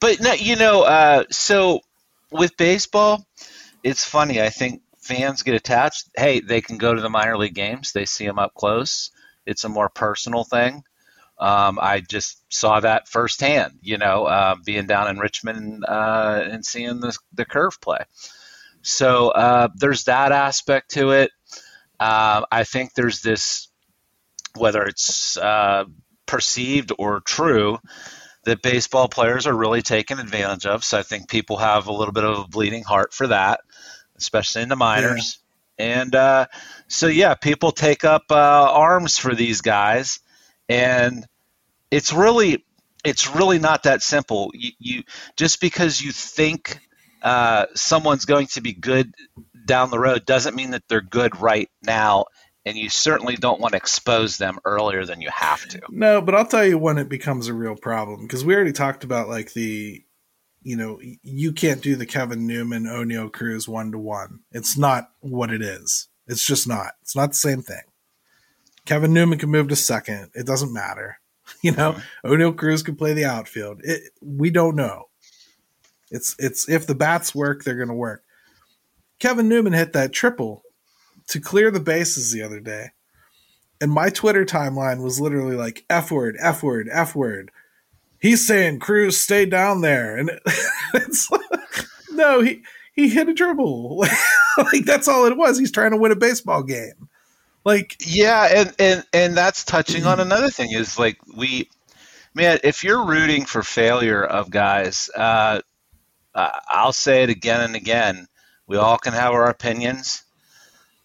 [0.00, 1.80] but no, you know, uh so
[2.30, 3.26] with baseball,
[3.84, 4.40] it's funny.
[4.40, 6.08] I think fans get attached.
[6.16, 7.92] Hey, they can go to the minor league games.
[7.92, 9.10] They see them up close.
[9.44, 10.84] It's a more personal thing.
[11.38, 16.64] Um, I just saw that firsthand, you know, uh, being down in Richmond uh, and
[16.64, 18.04] seeing the, the curve play.
[18.82, 21.30] So uh, there's that aspect to it.
[21.98, 23.68] Uh, I think there's this
[24.56, 25.84] whether it's uh,
[26.26, 27.78] perceived or true,
[28.44, 30.84] that baseball players are really taken advantage of.
[30.84, 33.60] So I think people have a little bit of a bleeding heart for that,
[34.16, 35.38] especially in the minors.
[35.78, 36.02] Yeah.
[36.02, 36.46] And uh,
[36.88, 40.20] so, yeah, people take up uh, arms for these guys,
[40.72, 41.26] and
[41.90, 42.64] it's really
[43.04, 44.50] it's really not that simple.
[44.54, 45.02] You, you
[45.36, 46.78] just because you think
[47.22, 49.14] uh, someone's going to be good
[49.64, 52.24] down the road doesn't mean that they're good right now
[52.64, 55.80] and you certainly don't want to expose them earlier than you have to.
[55.90, 59.04] No, but I'll tell you when it becomes a real problem because we already talked
[59.04, 60.04] about like the,
[60.62, 64.40] you know, you can't do the Kevin Newman Oneil Cruz one to one.
[64.52, 66.08] It's not what it is.
[66.28, 66.92] It's just not.
[67.02, 67.82] It's not the same thing.
[68.86, 70.30] Kevin Newman can move to second.
[70.34, 71.18] It doesn't matter.
[71.60, 72.32] You know, mm-hmm.
[72.32, 73.82] Oneil Cruz can play the outfield.
[73.84, 75.08] It, we don't know.
[76.10, 78.24] It's it's if the bats work, they're going to work.
[79.18, 80.62] Kevin Newman hit that triple
[81.28, 82.90] to clear the bases the other day.
[83.80, 87.50] And my Twitter timeline was literally like F word, F word, F word.
[88.20, 90.16] He's saying Cruz stay down there.
[90.16, 90.30] And
[90.94, 91.28] it's
[92.12, 92.62] no, he
[92.94, 93.98] he hit a dribble.
[94.56, 95.58] like that's all it was.
[95.58, 97.08] He's trying to win a baseball game.
[97.64, 101.68] Like Yeah, and and and that's touching on another thing is like we
[102.34, 105.60] man, if you're rooting for failure of guys, uh,
[106.34, 108.26] I'll say it again and again.
[108.66, 110.22] We all can have our opinions.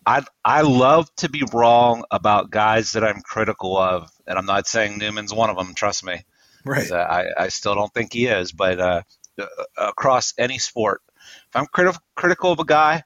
[0.06, 4.67] I I love to be wrong about guys that I'm critical of, and I'm not
[4.67, 5.74] saying Newman's one of them.
[5.76, 6.24] Trust me,
[6.63, 6.89] right?
[6.91, 9.02] I I still don't think he is, but uh,
[9.38, 9.46] uh,
[9.78, 11.02] across any sport,
[11.50, 13.04] if I'm criti- critical of a guy,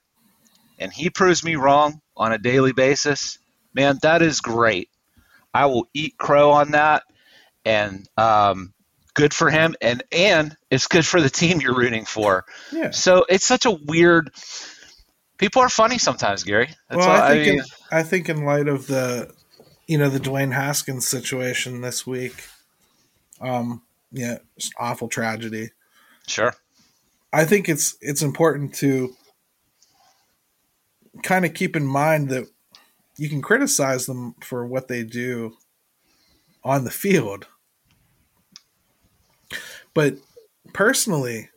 [0.78, 3.40] and he proves me wrong on a daily basis,
[3.74, 4.90] man, that is great.
[5.54, 7.04] I will eat crow on that,
[7.66, 8.74] and um,
[9.14, 12.46] good for him, and and it's good for the team you're rooting for.
[12.72, 12.92] Yeah.
[12.92, 14.32] So it's such a weird
[15.42, 16.70] people are funny sometimes, Gary.
[16.88, 19.34] That's well, I think I, mean, in, I think in light of the
[19.88, 22.46] you know the Dwayne Haskins situation this week,
[23.42, 23.82] um,
[24.14, 25.72] yeah, just awful tragedy.
[26.28, 26.54] Sure.
[27.34, 29.16] I think it's it's important to
[31.24, 32.46] kind of keep in mind that
[33.22, 35.56] you can criticize them for what they do
[36.64, 37.46] on the field.
[39.94, 40.16] But
[40.74, 41.50] personally,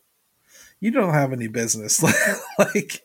[0.78, 2.02] you don't have any business
[2.58, 3.00] like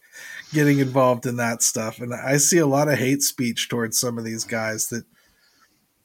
[0.52, 2.02] getting involved in that stuff.
[2.02, 5.06] And I see a lot of hate speech towards some of these guys that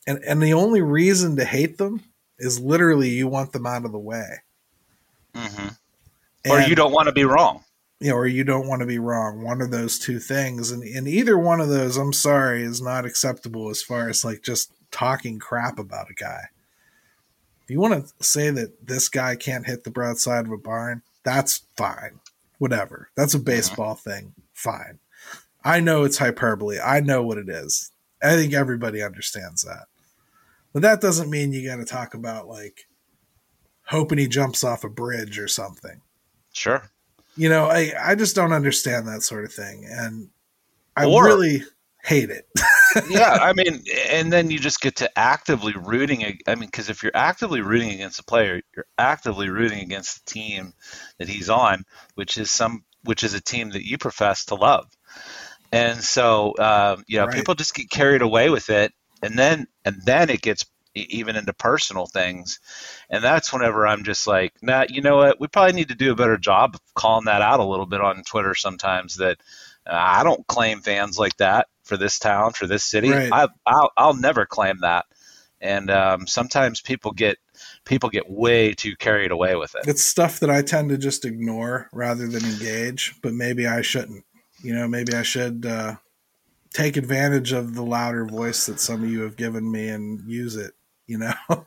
[0.07, 2.05] and and the only reason to hate them
[2.39, 4.29] is literally you want them out of the way.
[5.35, 6.53] Mm-hmm.
[6.53, 7.64] Or you don't want to be wrong.
[8.01, 9.43] You know, or you don't want to be wrong.
[9.43, 10.71] One of those two things.
[10.71, 14.43] And, and either one of those, I'm sorry, is not acceptable as far as like
[14.43, 16.49] just talking crap about a guy.
[17.63, 21.03] If you want to say that this guy can't hit the broadside of a barn,
[21.23, 22.21] that's fine.
[22.59, 23.09] Whatever.
[23.17, 24.11] That's a baseball mm-hmm.
[24.11, 24.35] thing.
[24.53, 24.99] Fine.
[25.65, 26.79] I know it's hyperbole.
[26.79, 27.91] I know what it is.
[28.23, 29.87] I think everybody understands that.
[30.73, 32.87] But that doesn't mean you got to talk about like
[33.87, 36.01] hoping he jumps off a bridge or something.
[36.53, 36.91] Sure.
[37.37, 40.29] You know, I I just don't understand that sort of thing, and
[40.97, 41.65] I or, really
[42.05, 42.47] hate it.
[43.11, 46.39] yeah, I mean, and then you just get to actively rooting.
[46.47, 50.33] I mean, because if you're actively rooting against a player, you're actively rooting against the
[50.33, 50.75] team
[51.19, 54.87] that he's on, which is some, which is a team that you profess to love.
[55.73, 57.35] And so, um, you know, right.
[57.35, 58.93] people just get carried away with it,
[59.23, 62.61] and then and then it gets even into personal things.
[63.11, 65.41] And that's whenever i'm just like nah you know what?
[65.41, 68.01] We probably need to do a better job of calling that out a little bit
[68.01, 69.39] on twitter sometimes that
[69.87, 73.11] uh, i don't claim fans like that for this town for this city.
[73.11, 73.31] Right.
[73.31, 75.07] I, I'll, I'll never claim that.
[75.61, 77.39] And um, sometimes people get
[77.85, 79.89] people get way too carried away with it.
[79.89, 84.25] It's stuff that i tend to just ignore rather than engage but maybe i shouldn't.
[84.63, 85.97] You know maybe i should uh,
[86.73, 90.57] take advantage of the louder voice that some of you have given me and use
[90.57, 90.73] it,
[91.07, 91.67] you know?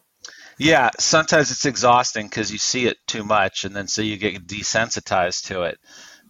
[0.57, 4.47] Yeah, sometimes it's exhausting because you see it too much, and then so you get
[4.47, 5.77] desensitized to it.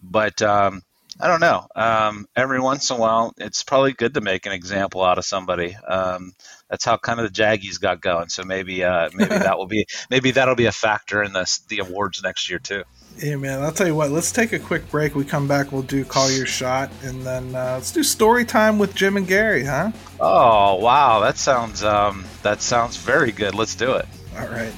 [0.02, 0.82] But um,
[1.20, 1.66] I don't know.
[1.74, 5.24] Um, every once in a while, it's probably good to make an example out of
[5.24, 5.74] somebody.
[5.76, 6.32] Um,
[6.68, 8.28] that's how kind of the Jaggies got going.
[8.28, 11.78] So maybe uh, maybe that will be maybe that'll be a factor in the the
[11.78, 12.84] awards next year too.
[13.18, 13.62] Yeah, man.
[13.62, 14.10] I'll tell you what.
[14.10, 15.14] Let's take a quick break.
[15.14, 15.72] We come back.
[15.72, 19.26] We'll do call your shot, and then uh, let's do story time with Jim and
[19.26, 19.90] Gary, huh?
[20.20, 23.54] Oh wow, that sounds um, that sounds very good.
[23.54, 24.06] Let's do it.
[24.38, 24.72] All right.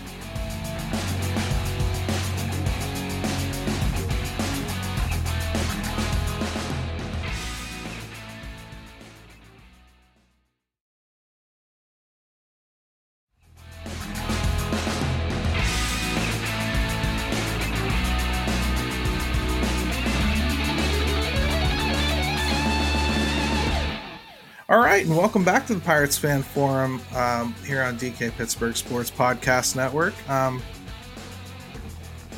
[25.00, 29.10] Right, and welcome back to the Pirates Fan Forum um, here on DK Pittsburgh Sports
[29.10, 30.12] Podcast Network.
[30.28, 30.62] Um,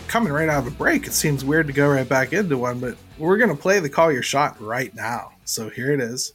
[0.06, 2.78] coming right out of a break, it seems weird to go right back into one,
[2.78, 5.32] but we're going to play the Call Your Shot right now.
[5.44, 6.34] So here it is.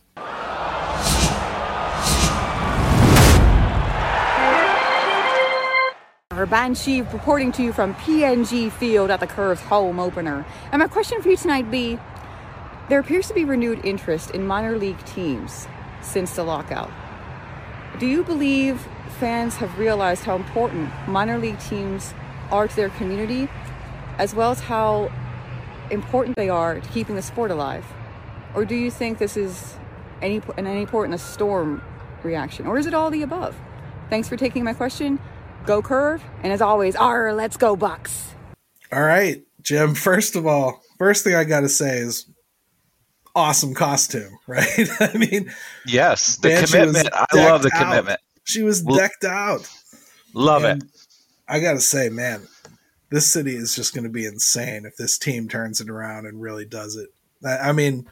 [6.34, 10.46] Urban Banshee reporting to you from PNG Field at the Curves home opener.
[10.74, 11.98] And my question for you tonight be
[12.90, 15.68] there appears to be renewed interest in minor league teams
[16.01, 16.91] since the lockout.
[17.99, 18.86] Do you believe
[19.19, 22.13] fans have realized how important minor league teams
[22.51, 23.49] are to their community,
[24.17, 25.12] as well as how
[25.89, 27.86] important they are to keeping the sport alive?
[28.55, 29.75] Or do you think this is
[30.21, 31.81] any an any port in a storm
[32.23, 33.55] reaction, or is it all the above?
[34.10, 35.19] Thanks for taking my question.
[35.65, 38.36] Go Curve, and as always, R, let's go Bucks.
[38.91, 39.95] All right, Jim.
[39.95, 42.25] First of all, first thing I got to say is
[43.38, 44.67] awesome costume, right?
[45.00, 45.54] I mean,
[45.86, 47.10] yes, the commitment.
[47.13, 48.19] I love the commitment.
[48.43, 49.69] She was decked out.
[50.34, 50.89] Love and it.
[51.47, 52.47] I got to say, man,
[53.10, 56.41] this city is just going to be insane if this team turns it around and
[56.41, 57.10] really does it.
[57.45, 58.08] I mean,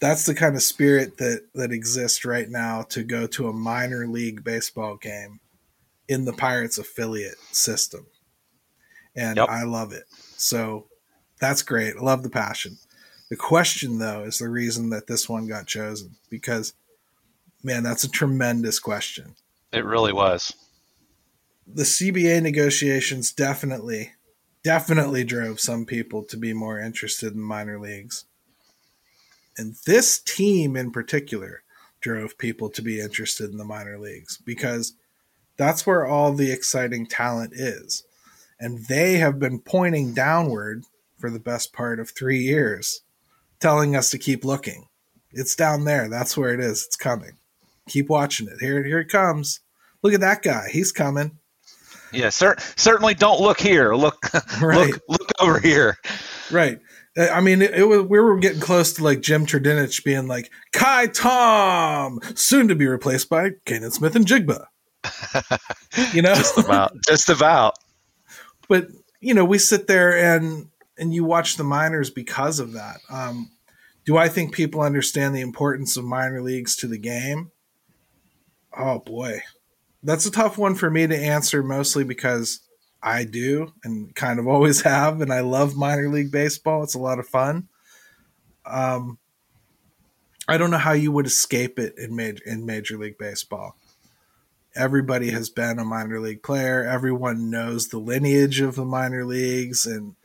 [0.00, 4.06] that's the kind of spirit that that exists right now to go to a minor
[4.06, 5.40] league baseball game
[6.08, 8.06] in the Pirates affiliate system.
[9.16, 9.48] And yep.
[9.48, 10.04] I love it.
[10.36, 10.88] So
[11.40, 11.94] that's great.
[11.96, 12.76] I love the passion.
[13.34, 16.72] The question, though, is the reason that this one got chosen because,
[17.64, 19.34] man, that's a tremendous question.
[19.72, 20.54] It really was.
[21.66, 24.12] The CBA negotiations definitely,
[24.62, 28.24] definitely drove some people to be more interested in minor leagues.
[29.58, 31.64] And this team in particular
[32.00, 34.94] drove people to be interested in the minor leagues because
[35.56, 38.04] that's where all the exciting talent is.
[38.60, 40.84] And they have been pointing downward
[41.18, 43.00] for the best part of three years
[43.64, 44.88] telling us to keep looking.
[45.30, 46.06] It's down there.
[46.10, 46.84] That's where it is.
[46.84, 47.38] It's coming.
[47.88, 48.60] Keep watching it.
[48.60, 49.60] Here, here it comes.
[50.02, 50.68] Look at that guy.
[50.70, 51.38] He's coming.
[52.12, 53.94] Yeah, cer- certainly don't look here.
[53.94, 54.18] Look,
[54.60, 54.90] right.
[54.90, 55.96] look, look over here.
[56.50, 56.78] Right.
[57.16, 60.50] I mean, it, it was we were getting close to like Jim Trdinich being like
[60.72, 64.66] Kai Tom, soon to be replaced by Canaan Smith-Njigba.
[66.12, 67.76] you know, just about, just about.
[68.68, 68.88] But
[69.20, 72.98] you know, we sit there and and you watch the minors because of that.
[73.08, 73.50] Um,
[74.04, 77.50] do I think people understand the importance of minor leagues to the game?
[78.76, 79.42] Oh boy,
[80.02, 82.60] that's a tough one for me to answer, mostly because
[83.02, 86.82] I do and kind of always have, and I love minor league baseball.
[86.82, 87.68] It's a lot of fun.
[88.66, 89.18] Um,
[90.46, 93.76] I don't know how you would escape it in major in Major League Baseball.
[94.76, 96.84] Everybody has been a minor league player.
[96.84, 100.16] Everyone knows the lineage of the minor leagues and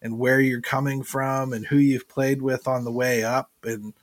[0.00, 3.50] and where you're coming from and who you've played with on the way up.
[3.64, 3.94] And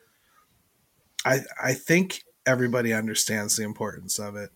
[1.23, 4.51] I I think everybody understands the importance of it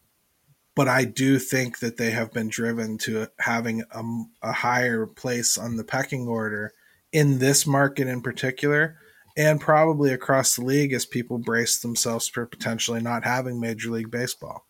[0.80, 4.02] but I do think that they have been driven to having a,
[4.42, 6.72] a, higher place on the pecking order
[7.12, 8.96] in this market in particular,
[9.36, 14.10] and probably across the league as people brace themselves for potentially not having Major League
[14.10, 14.66] Baseball.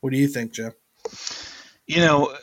[0.00, 0.74] What do you think, Jim?
[1.88, 2.36] You know,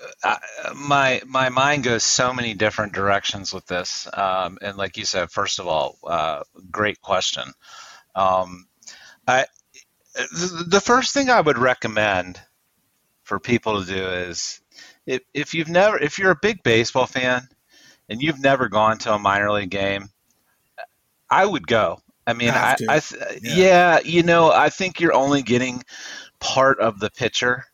[0.76, 5.30] my my mind goes so many different directions with this, um, and like you said,
[5.30, 6.42] first of all, uh,
[6.72, 7.44] great question.
[8.16, 8.66] Um,
[9.28, 9.46] I
[10.16, 12.42] the first thing I would recommend
[13.24, 14.62] for people to do is
[15.06, 17.48] if, if you've never if you're a big baseball fan
[18.10, 20.10] and you've never gone to a minor league game,
[21.30, 22.02] I would go.
[22.26, 23.02] I mean, I, I
[23.44, 23.56] yeah.
[23.56, 24.00] yeah.
[24.04, 25.84] you know, I think you're only getting
[26.40, 27.66] part of the picture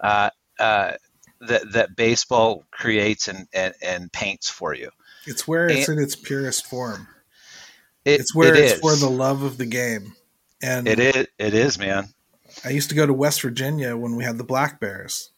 [0.00, 0.92] uh, uh,
[1.40, 4.90] that that baseball creates and, and, and paints for you.
[5.26, 7.08] It's where it's and, in its purest form.
[8.04, 8.80] It, it's where it it's is.
[8.80, 10.14] for the love of the game,
[10.62, 11.26] and it is.
[11.38, 12.08] It is, man.
[12.64, 15.30] I used to go to West Virginia when we had the Black Bears,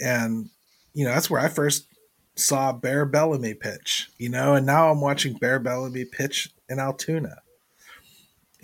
[0.00, 0.50] and
[0.94, 1.86] you know that's where I first
[2.34, 4.10] saw Bear Bellamy pitch.
[4.18, 7.36] You know, and now I'm watching Bear Bellamy pitch in Altoona,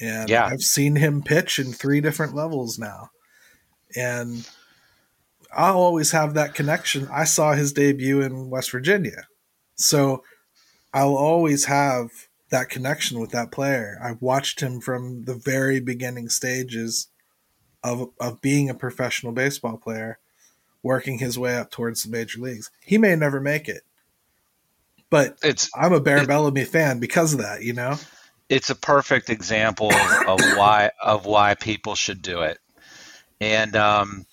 [0.01, 0.47] and yeah.
[0.47, 3.11] I've seen him pitch in three different levels now,
[3.97, 4.49] and
[5.53, 7.09] I'll always have that connection.
[7.13, 9.27] I saw his debut in West Virginia,
[9.75, 10.23] so
[10.93, 12.11] I'll always have
[12.51, 13.99] that connection with that player.
[14.03, 17.09] I've watched him from the very beginning stages
[17.85, 20.19] of of being a professional baseball player,
[20.83, 22.71] working his way up towards the major leagues.
[22.81, 23.83] He may never make it,
[25.11, 27.63] but it's I'm a Bear it, Bellamy fan because of that.
[27.63, 27.97] You know,
[28.49, 32.59] it's a perfect example of why of why people should do it,
[33.41, 34.27] and um,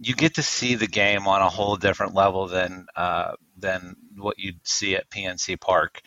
[0.00, 4.38] you get to see the game on a whole different level than uh, than what
[4.38, 6.00] you'd see at PNC Park,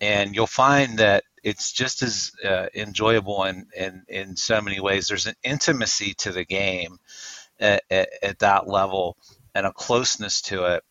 [0.00, 5.06] and you'll find that it's just as uh, enjoyable in, in, in so many ways.
[5.06, 6.98] There's an intimacy to the game
[7.60, 9.16] at, at, at that level
[9.54, 10.84] and a closeness to it.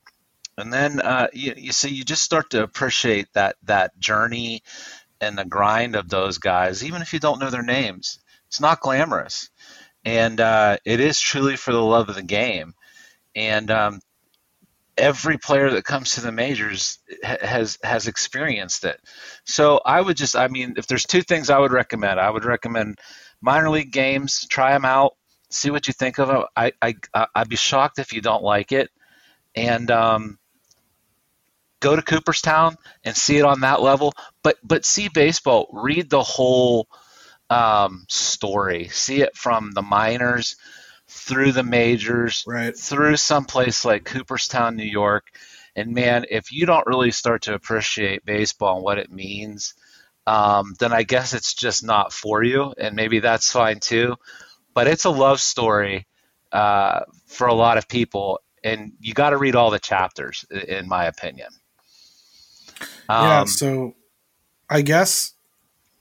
[0.57, 4.63] And then uh, you, you see, you just start to appreciate that that journey
[5.19, 8.19] and the grind of those guys, even if you don't know their names.
[8.47, 9.49] It's not glamorous,
[10.05, 12.73] and uh, it is truly for the love of the game.
[13.35, 13.99] And um,
[14.97, 19.01] every player that comes to the majors has has experienced it.
[19.43, 22.45] So I would just, I mean, if there's two things I would recommend, I would
[22.45, 22.99] recommend
[23.41, 25.15] minor league games, try them out,
[25.49, 26.43] see what you think of them.
[26.55, 26.95] I, I
[27.35, 28.89] I'd be shocked if you don't like it,
[29.55, 30.37] and um,
[31.79, 34.13] go to Cooperstown and see it on that level.
[34.43, 36.87] But but see baseball, read the whole
[37.49, 40.55] um, story, see it from the minors
[41.07, 42.75] through the majors, right.
[42.75, 45.27] through some place like Cooperstown, New York.
[45.75, 49.73] And man, if you don't really start to appreciate baseball and what it means,
[50.25, 52.73] um, then I guess it's just not for you.
[52.77, 54.15] And maybe that's fine too.
[54.73, 56.07] But it's a love story
[56.51, 58.39] uh, for a lot of people.
[58.63, 61.49] And you got to read all the chapters, in my opinion.
[63.07, 63.43] Um, yeah.
[63.45, 63.95] So
[64.69, 65.34] I guess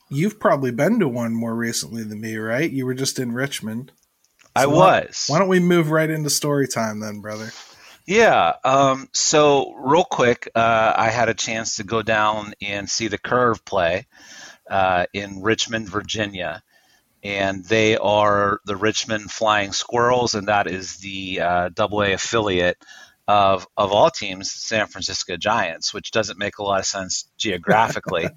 [0.09, 2.71] you've probably been to one more recently than me, right?
[2.71, 3.93] You were just in Richmond.
[4.41, 5.27] So I was.
[5.27, 7.51] Why, why don't we move right into story time then, brother?
[8.07, 8.55] Yeah.
[8.65, 13.19] Um, so, real quick, uh, I had a chance to go down and see the
[13.19, 14.07] Curve play
[14.71, 16.63] uh, in Richmond, Virginia.
[17.23, 22.77] And they are the Richmond Flying Squirrels, and that is the uh, AA affiliate
[23.27, 28.29] of, of all teams, San Francisco Giants, which doesn't make a lot of sense geographically.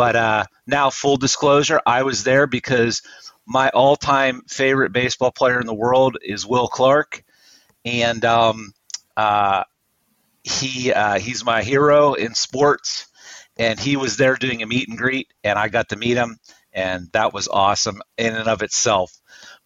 [0.00, 3.02] But uh, now, full disclosure, I was there because
[3.44, 7.22] my all-time favorite baseball player in the world is Will Clark,
[7.84, 8.72] and um,
[9.14, 9.64] uh,
[10.42, 13.08] he uh, he's my hero in sports.
[13.58, 16.38] And he was there doing a meet and greet, and I got to meet him,
[16.72, 19.12] and that was awesome in and of itself.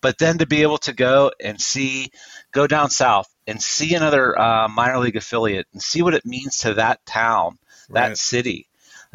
[0.00, 2.10] But then to be able to go and see,
[2.50, 6.58] go down south and see another uh, minor league affiliate and see what it means
[6.58, 7.56] to that town,
[7.90, 8.66] that city,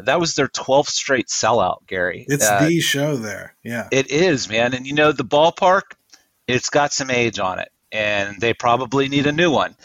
[0.06, 2.26] That was their 12th straight sellout, Gary.
[2.28, 3.54] It's Uh, the show there.
[3.62, 3.88] Yeah.
[3.90, 4.74] it is, man.
[4.74, 5.92] And you know, the ballpark,
[6.46, 9.76] it's got some age on it, and they probably need a new one.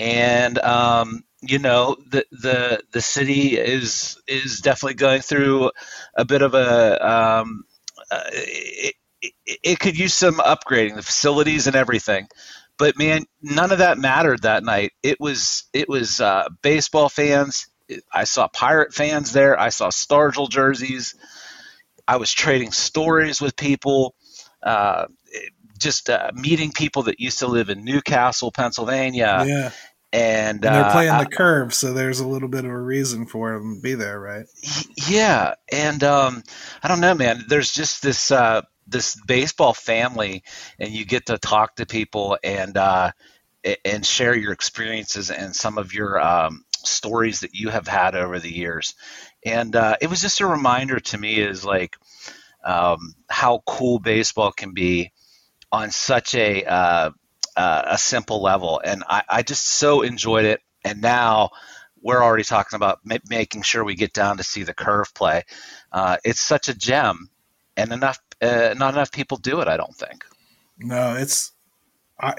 [0.00, 5.70] And um, you know, the the the city is is definitely going through
[6.14, 7.64] a bit of a um,
[8.10, 9.32] uh, it, it,
[9.62, 12.28] it could use some upgrading, the facilities and everything.
[12.78, 14.92] But man, none of that mattered that night.
[15.02, 17.68] It was it was uh, baseball fans.
[18.12, 19.58] I saw Pirate fans there.
[19.58, 21.14] I saw Stargell jerseys.
[22.06, 24.14] I was trading stories with people,
[24.62, 25.06] uh,
[25.78, 29.70] just uh, meeting people that used to live in New Castle, Pennsylvania, yeah.
[30.12, 33.26] and, And they're uh, playing the curve, so there's a little bit of a reason
[33.26, 34.46] for them to be there, right?
[35.08, 36.42] Yeah, and um,
[36.82, 37.44] I don't know, man.
[37.48, 40.42] There's just this uh, this baseball family,
[40.78, 43.12] and you get to talk to people and uh,
[43.84, 48.38] and share your experiences and some of your um, stories that you have had over
[48.38, 48.94] the years.
[49.44, 51.96] And uh, it was just a reminder to me is like
[52.64, 55.12] um, how cool baseball can be
[55.70, 57.10] on such a uh,
[57.56, 60.60] uh, a simple level, and I, I just so enjoyed it.
[60.84, 61.50] And now
[62.02, 65.42] we're already talking about ma- making sure we get down to see the curve play.
[65.92, 67.28] Uh, it's such a gem,
[67.76, 69.68] and enough uh, not enough people do it.
[69.68, 70.24] I don't think.
[70.78, 71.52] No, it's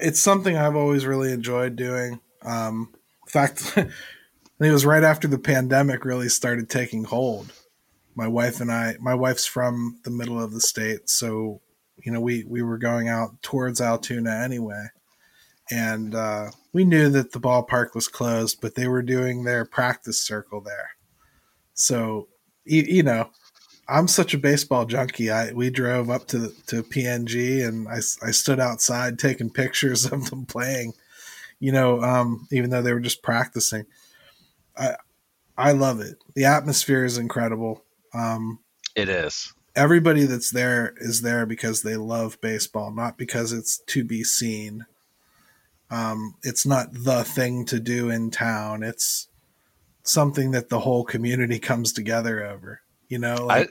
[0.00, 2.20] it's something I've always really enjoyed doing.
[2.42, 2.94] Um,
[3.26, 3.76] in fact,
[4.58, 7.52] think it was right after the pandemic really started taking hold.
[8.14, 11.60] My wife and I, my wife's from the middle of the state, so
[11.98, 14.86] you know we we were going out towards Altoona anyway,
[15.70, 20.18] and uh, we knew that the ballpark was closed, but they were doing their practice
[20.18, 20.90] circle there.
[21.74, 22.28] So
[22.64, 23.28] you, you know,
[23.88, 25.30] I'm such a baseball junkie.
[25.30, 30.30] I we drove up to to PNG and I, I stood outside taking pictures of
[30.30, 30.94] them playing.
[31.60, 33.86] You know, um, even though they were just practicing.
[34.76, 34.96] I
[35.56, 36.16] I love it.
[36.34, 37.82] The atmosphere is incredible.
[38.14, 38.60] Um,
[38.94, 39.52] It is.
[39.74, 44.86] everybody that's there is there because they love baseball, not because it's to be seen.
[45.90, 48.82] Um, it's not the thing to do in town.
[48.82, 49.28] It's
[50.02, 52.80] something that the whole community comes together over.
[53.08, 53.70] You know, like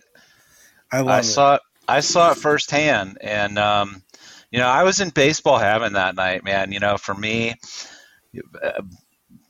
[0.92, 1.24] I, love I it.
[1.24, 1.62] saw it.
[1.88, 4.02] I saw it firsthand, and um,
[4.50, 6.72] you know, I was in baseball heaven that night, man.
[6.72, 7.54] You know, for me,
[8.64, 8.82] uh,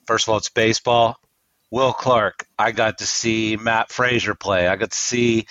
[0.07, 1.17] first of all, it's baseball.
[1.71, 4.67] Will Clark, I got to see Matt Fraizer play.
[4.67, 5.47] I got to see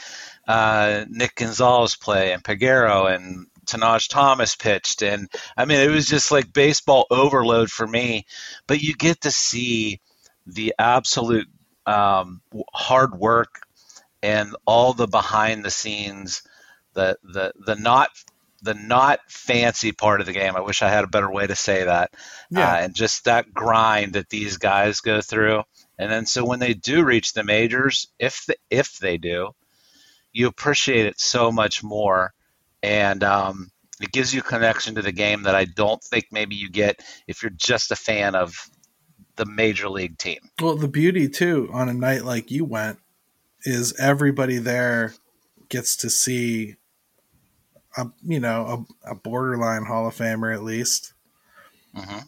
[0.47, 6.07] uh, Nick Gonzalez play, and Peguero, and Tahnaj Thomas pitched, and I mean, it was
[6.07, 8.27] just like baseball overload for me.
[8.67, 10.01] But you get to see
[10.47, 11.49] the absolute
[11.87, 12.41] um,
[12.73, 13.67] hard work
[14.23, 16.43] and all the behind the scenes,
[16.95, 18.11] the the the not
[18.63, 20.57] the not fancy part of the game.
[20.57, 22.13] I wish I had a better way to say that.
[22.51, 22.73] Yeah.
[22.73, 25.63] Uh, and just that grind that these guys go through.
[25.99, 29.51] And then so when they do reach the majors, if the, if they do,
[30.33, 32.33] you appreciate it so much more,
[32.83, 33.71] and um,
[34.01, 37.01] it gives you a connection to the game that I don't think maybe you get
[37.29, 38.69] if you're just a fan of
[39.37, 40.39] the major league team.
[40.61, 42.99] Well, the beauty too on a night like you went
[43.63, 45.15] is everybody there
[45.69, 46.77] gets to see
[47.97, 51.13] a you know a, a borderline Hall of Famer at least
[51.95, 52.19] hmm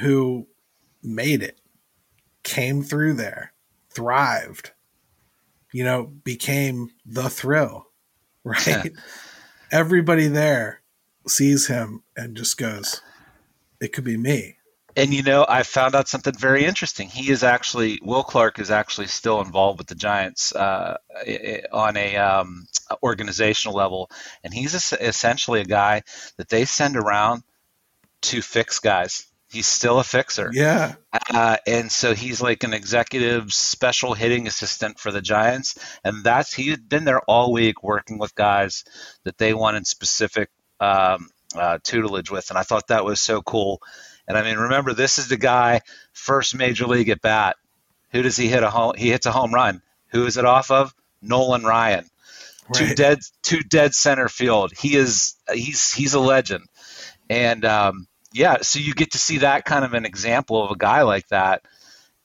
[0.00, 0.48] who
[1.04, 1.56] made it,
[2.44, 3.52] came through there,
[3.90, 4.70] thrived,
[5.72, 7.86] you know, became the thrill,
[8.44, 8.92] right?
[9.72, 10.82] Everybody there
[11.26, 13.02] sees him and just goes,
[13.80, 14.58] "It could be me."
[14.96, 17.08] And you know, I found out something very interesting.
[17.08, 20.98] He is actually Will Clark is actually still involved with the Giants uh,
[21.72, 22.66] on a um,
[23.02, 24.08] organizational level,
[24.44, 26.02] and he's es- essentially a guy
[26.36, 27.42] that they send around
[28.22, 29.26] to fix guys.
[29.54, 30.94] He's still a fixer, Yeah,
[31.32, 36.52] uh, and so he's like an executive special hitting assistant for the Giants, and that's
[36.52, 38.84] he's been there all week working with guys
[39.22, 40.50] that they wanted specific
[40.80, 43.80] um, uh, tutelage with, and I thought that was so cool.
[44.26, 45.82] And I mean, remember, this is the guy
[46.12, 47.56] first major league at bat.
[48.10, 48.94] Who does he hit a home?
[48.96, 49.82] He hits a home run.
[50.08, 50.94] Who is it off of?
[51.20, 52.08] Nolan Ryan.
[52.72, 54.72] Two dead, two dead center field.
[54.76, 56.64] He is he's he's a legend,
[57.28, 60.76] and um, yeah, so you get to see that kind of an example of a
[60.76, 61.62] guy like that,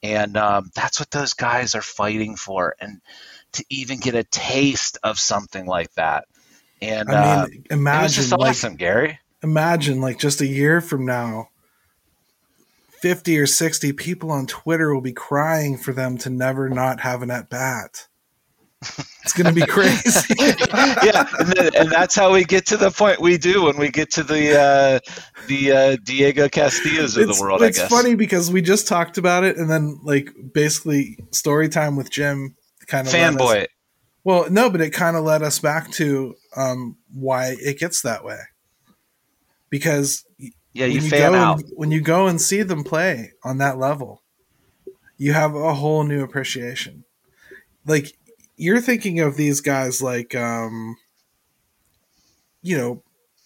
[0.02, 3.00] and um, that's what those guys are fighting for, and
[3.52, 6.24] to even get a taste of something like that,
[6.82, 9.20] and I uh, mean, was imagine just like awesome, Gary.
[9.42, 11.48] imagine like just a year from now
[12.88, 17.22] 50 or 60 people on twitter will be crying for them to never not have
[17.22, 18.08] an at bat
[19.22, 23.20] it's gonna be crazy yeah, and, then, and that's how we get to the point
[23.20, 25.00] we do when we get to the uh,
[25.48, 27.62] the uh, Diego Castillos of it's, the world.
[27.62, 27.92] it's I guess.
[27.92, 32.10] It's funny because we just talked about it and then like basically story time with
[32.10, 32.56] jim
[32.86, 33.66] kind of fanboy.
[34.24, 38.24] Well, no, but it kind of led us back to um, why it gets that
[38.24, 38.38] way.
[39.70, 40.24] Because
[40.72, 41.60] yeah, you, when fan out.
[41.60, 44.22] And, when you go and see them play on that level,
[45.16, 47.04] you have a whole new appreciation.
[47.86, 48.12] Like
[48.60, 50.98] you're thinking of these guys like, um,
[52.60, 53.02] you know,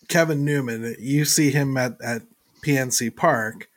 [0.09, 0.97] Kevin Newman.
[0.99, 2.23] You see him at at
[2.67, 3.69] PNC Park.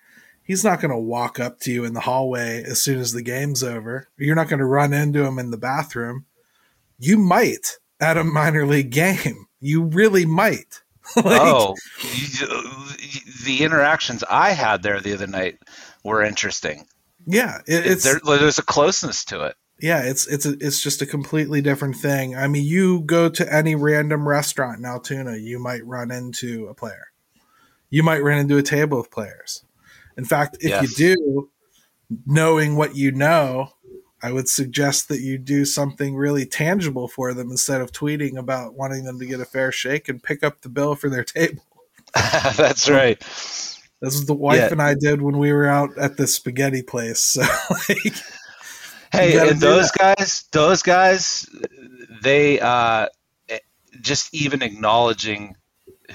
[0.44, 3.22] He's not going to walk up to you in the hallway as soon as the
[3.22, 4.08] game's over.
[4.18, 6.26] You're not going to run into him in the bathroom.
[6.98, 9.48] You might at a minor league game.
[9.60, 10.82] You really might.
[11.16, 11.76] like, oh,
[13.46, 15.60] the interactions I had there the other night
[16.04, 16.86] were interesting.
[17.26, 19.56] Yeah, it, it's there, there's a closeness to it.
[19.80, 22.36] Yeah, it's it's a, it's just a completely different thing.
[22.36, 26.74] I mean, you go to any random restaurant in Altoona, you might run into a
[26.74, 27.08] player.
[27.90, 29.64] You might run into a table of players.
[30.18, 31.00] In fact, if yes.
[31.00, 31.50] you do,
[32.26, 33.70] knowing what you know,
[34.22, 38.74] I would suggest that you do something really tangible for them instead of tweeting about
[38.74, 41.64] wanting them to get a fair shake and pick up the bill for their table.
[42.14, 43.20] That's right.
[44.00, 44.72] This is the wife yeah.
[44.72, 47.38] and I did when we were out at the spaghetti place.
[47.38, 47.42] So,
[47.90, 48.14] like,
[49.18, 51.48] hey, and those guys, those guys,
[52.22, 53.08] they uh,
[54.02, 55.56] just even acknowledging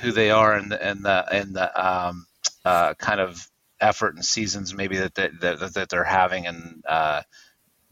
[0.00, 2.26] who they are and the and the and the um,
[2.64, 3.48] uh, kind of
[3.80, 7.22] effort and seasons maybe that they, that, that they're having and uh,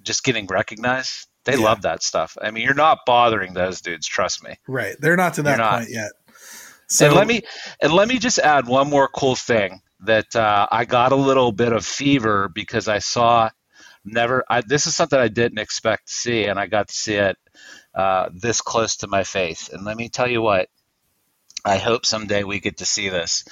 [0.03, 1.27] just getting recognized.
[1.45, 1.65] They yeah.
[1.65, 2.37] love that stuff.
[2.41, 4.07] I mean, you're not bothering those dudes.
[4.07, 4.57] Trust me.
[4.69, 4.95] Right.
[4.99, 6.13] They're not to that point yet.
[6.87, 7.43] So and let me
[7.81, 11.53] and let me just add one more cool thing that uh, I got a little
[11.53, 13.51] bit of fever because I saw
[14.05, 14.45] never.
[14.49, 17.37] I, this is something I didn't expect to see, and I got to see it
[17.95, 19.69] uh, this close to my face.
[19.69, 20.69] And let me tell you what.
[21.63, 23.45] I hope someday we get to see this.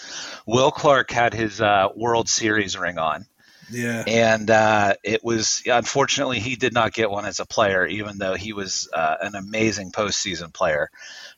[0.46, 3.26] Will Clark had his uh, World Series ring on.
[3.70, 4.04] Yeah.
[4.06, 8.34] And uh, it was unfortunately he did not get one as a player, even though
[8.34, 10.90] he was uh, an amazing postseason player.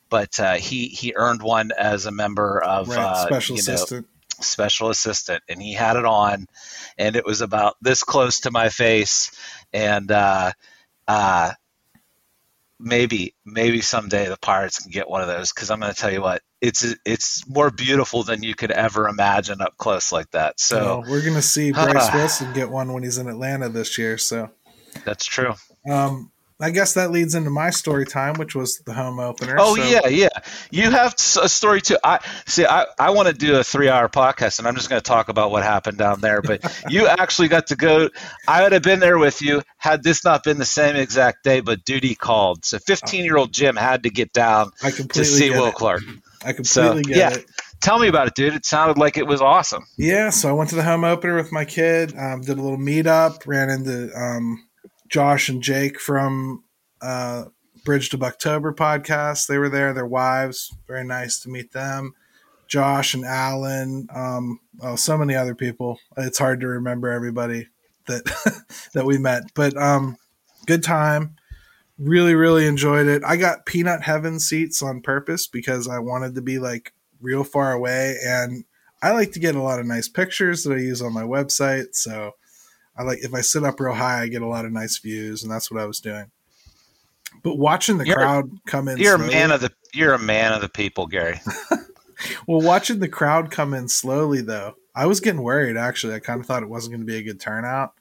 [0.09, 2.99] But uh, he he earned one as a member of right.
[2.99, 4.05] Uh, special assistant.
[4.05, 4.10] Know,
[4.43, 6.47] special assistant, and he had it on,
[6.97, 9.31] and it was about this close to my face,
[9.73, 10.51] and uh,
[11.07, 11.51] uh,
[12.79, 16.11] maybe maybe someday the Pirates can get one of those because I'm going to tell
[16.11, 20.59] you what it's it's more beautiful than you could ever imagine up close like that.
[20.59, 24.17] So we're going to see Bryse Wilson get one when he's in Atlanta this year.
[24.17, 24.49] So
[25.05, 25.53] that's true.
[25.89, 26.30] Um,
[26.61, 29.55] I guess that leads into my story time, which was the home opener.
[29.59, 29.83] Oh so.
[29.83, 30.29] yeah, yeah.
[30.69, 31.97] You have a story too.
[32.03, 32.65] I see.
[32.65, 35.51] I, I want to do a three-hour podcast, and I'm just going to talk about
[35.51, 36.41] what happened down there.
[36.41, 38.09] But you actually got to go.
[38.47, 41.61] I would have been there with you had this not been the same exact day,
[41.61, 42.63] but duty called.
[42.65, 45.75] So 15-year-old Jim had to get down to see Will it.
[45.75, 46.03] Clark.
[46.43, 47.33] I completely so, get yeah.
[47.33, 47.45] it.
[47.81, 48.53] Tell me about it, dude.
[48.53, 49.85] It sounded like it was awesome.
[49.97, 52.13] Yeah, so I went to the home opener with my kid.
[52.15, 53.47] Um, did a little meetup.
[53.47, 54.63] Ran into um,
[55.11, 56.63] Josh and Jake from
[57.01, 57.45] uh,
[57.83, 59.45] Bridge to Bucktober podcast.
[59.45, 60.73] They were there, their wives.
[60.87, 62.13] Very nice to meet them.
[62.67, 64.07] Josh and Alan.
[64.15, 65.99] Um, oh, so many other people.
[66.15, 67.67] It's hard to remember everybody
[68.07, 68.23] that
[68.93, 70.15] that we met, but um,
[70.65, 71.35] good time.
[71.97, 73.21] Really, really enjoyed it.
[73.25, 77.73] I got peanut heaven seats on purpose because I wanted to be like real far
[77.73, 78.63] away, and
[79.03, 81.95] I like to get a lot of nice pictures that I use on my website.
[81.95, 82.31] So
[83.01, 85.41] I like if I sit up real high, I get a lot of nice views,
[85.41, 86.29] and that's what I was doing.
[87.41, 90.19] But watching the you're, crowd come in, you're slowly, a man of the you're a
[90.19, 91.41] man of the people, Gary.
[92.47, 95.77] well, watching the crowd come in slowly, though, I was getting worried.
[95.77, 97.93] Actually, I kind of thought it wasn't going to be a good turnout.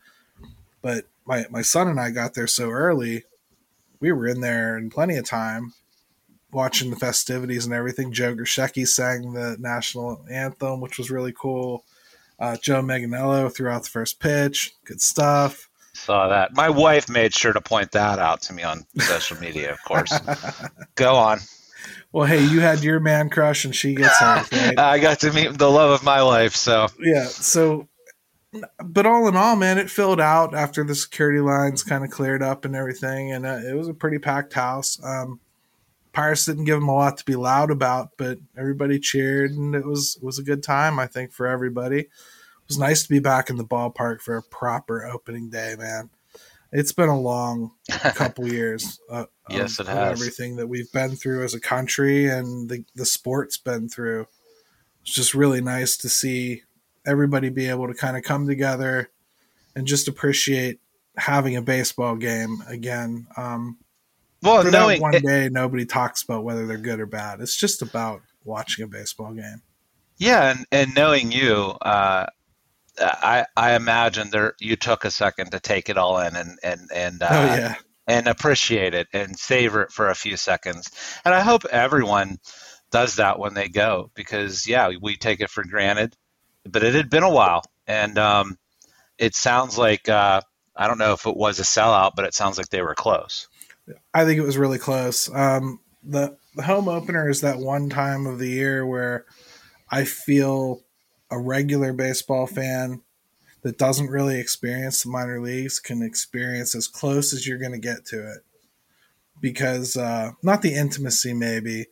[0.83, 3.25] But my my son and I got there so early,
[4.01, 5.73] we were in there in plenty of time,
[6.53, 8.13] watching the festivities and everything.
[8.13, 11.87] Joe Grushecky sang the national anthem, which was really cool.
[12.41, 14.73] Uh, Joe Manganiello threw out the first pitch.
[14.85, 15.69] Good stuff.
[15.93, 16.55] Saw that.
[16.55, 20.19] My wife made sure to point that out to me on social media, of course.
[20.95, 21.41] Go on.
[22.13, 24.79] Well, hey, you had your man crush, and she gets hers, right?
[24.79, 27.27] I got to meet the love of my life, so yeah.
[27.27, 27.89] So,
[28.83, 32.43] but all in all, man, it filled out after the security lines kind of cleared
[32.43, 34.99] up and everything, and uh, it was a pretty packed house.
[35.05, 35.41] Um,
[36.47, 40.19] Didn't give them a lot to be loud about, but everybody cheered, and it was
[40.23, 42.09] was a good time, I think, for everybody
[42.71, 46.09] it was nice to be back in the ballpark for a proper opening day, man.
[46.71, 49.01] It's been a long couple years.
[49.11, 50.13] Uh, yes, it has.
[50.13, 54.27] Everything that we've been through as a country and the, the sport's been through.
[55.03, 56.63] It's just really nice to see
[57.05, 59.11] everybody be able to kind of come together
[59.75, 60.79] and just appreciate
[61.17, 63.27] having a baseball game again.
[63.37, 63.79] Um,
[64.43, 67.41] well, knowing one it, day nobody talks about whether they're good or bad.
[67.41, 69.63] It's just about watching a baseball game.
[70.17, 72.27] Yeah, and, and knowing you, uh,
[72.99, 76.91] I, I imagine there you took a second to take it all in and and
[76.95, 77.75] and uh, oh yeah
[78.11, 80.91] and appreciate it and savor it for a few seconds.
[81.25, 82.39] And I hope everyone
[82.91, 86.17] does that when they go because yeah, we take it for granted.
[86.65, 88.59] But it had been a while, and um,
[89.17, 90.43] it sounds like uh,
[90.77, 93.49] I don't know if it was a sellout, but it sounds like they were close.
[94.13, 95.33] I think it was really close.
[95.35, 99.25] Um, the the home opener is that one time of the year where
[99.91, 100.83] I feel
[101.31, 103.03] a regular baseball fan
[103.63, 107.79] that doesn't really experience the minor leagues can experience as close as you're going to
[107.79, 108.41] get to it
[109.41, 111.87] because uh, not the intimacy maybe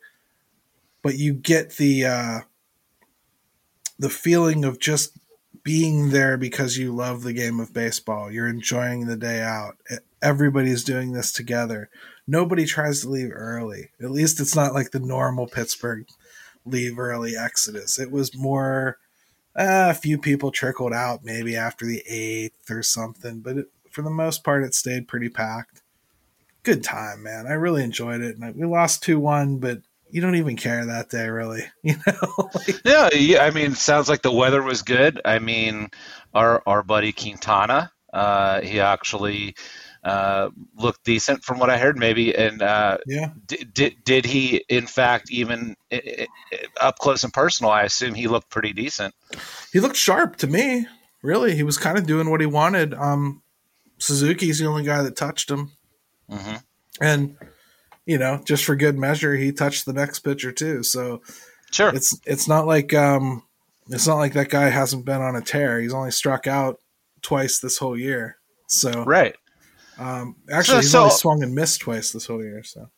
[1.01, 2.39] but you get the uh,
[3.97, 5.17] the feeling of just
[5.63, 9.77] being there because you love the game of baseball you're enjoying the day out
[10.21, 11.89] everybody's doing this together
[12.27, 16.05] nobody tries to leave early at least it's not like the normal pittsburgh
[16.65, 18.97] leave early exodus it was more
[19.55, 24.01] uh, a few people trickled out maybe after the eighth or something, but it, for
[24.01, 25.81] the most part, it stayed pretty packed.
[26.63, 27.47] Good time, man.
[27.47, 28.37] I really enjoyed it.
[28.37, 29.79] And we lost two one, but
[30.11, 31.63] you don't even care that day, really.
[31.83, 32.49] You know?
[32.67, 33.43] like, yeah, yeah.
[33.43, 35.21] I mean, sounds like the weather was good.
[35.25, 35.89] I mean,
[36.33, 39.55] our our buddy Quintana, uh, he actually
[40.03, 42.35] uh, looked decent from what I heard, maybe.
[42.35, 45.75] And uh, yeah, did, did did he in fact even
[46.79, 47.71] up close and personal?
[47.71, 49.13] I assume he looked pretty decent.
[49.71, 50.85] He looked sharp to me.
[51.21, 52.93] Really, he was kind of doing what he wanted.
[52.93, 53.41] Um,
[53.97, 55.71] Suzuki's the only guy that touched him,
[56.29, 56.55] mm-hmm.
[57.01, 57.35] and
[58.09, 60.81] you know, just for good measure, he touched the next pitcher too.
[60.81, 61.21] So
[61.71, 63.43] sure, it's it's not like um,
[63.87, 65.79] it's not like that guy hasn't been on a tear.
[65.79, 66.79] He's only struck out
[67.21, 68.37] twice this whole year.
[68.65, 69.35] So right,
[69.99, 72.63] um, actually, so, he's so, only swung and missed twice this whole year.
[72.63, 72.89] So,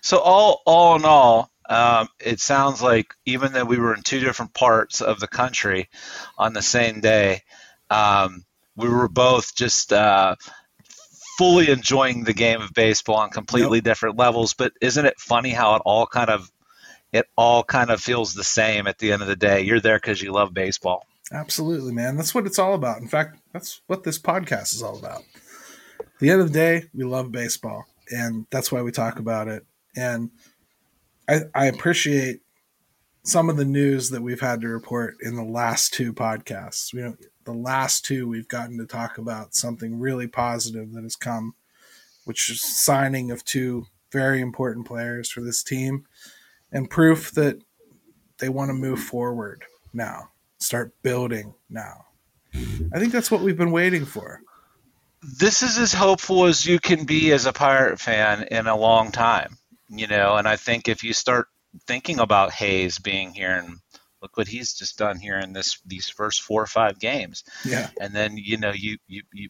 [0.00, 4.20] so all all in all, um, it sounds like even though we were in two
[4.20, 5.90] different parts of the country
[6.38, 7.42] on the same day,
[7.90, 8.46] um,
[8.76, 10.36] we were both just uh,
[11.38, 13.84] fully enjoying the game of baseball on completely yep.
[13.84, 14.54] different levels.
[14.54, 16.50] But isn't it funny how it all kind of
[17.12, 19.62] it all kind of feels the same at the end of the day?
[19.62, 21.06] You're there because you love baseball.
[21.32, 22.16] Absolutely, man.
[22.16, 23.00] That's what it's all about.
[23.00, 25.22] In fact, that's what this podcast is all about
[26.00, 29.46] At the end of the day, we love baseball, and that's why we talk about
[29.46, 29.64] it.
[29.94, 30.30] And
[31.28, 32.40] I, I appreciate
[33.22, 36.92] some of the news that we've had to report in the last two podcasts.
[36.94, 37.16] You know,
[37.48, 41.54] the last two we've gotten to talk about something really positive that has come,
[42.24, 46.04] which is signing of two very important players for this team,
[46.70, 47.58] and proof that
[48.38, 50.28] they want to move forward now,
[50.58, 52.04] start building now.
[52.54, 54.42] I think that's what we've been waiting for
[55.22, 59.10] this is as hopeful as you can be as a pirate fan in a long
[59.10, 59.56] time
[59.88, 61.48] you know and i think if you start
[61.86, 63.78] thinking about hayes being here and
[64.22, 67.44] look what he's just done here in this these first four or five games.
[67.64, 67.90] Yeah.
[68.00, 69.48] And then you know you you, you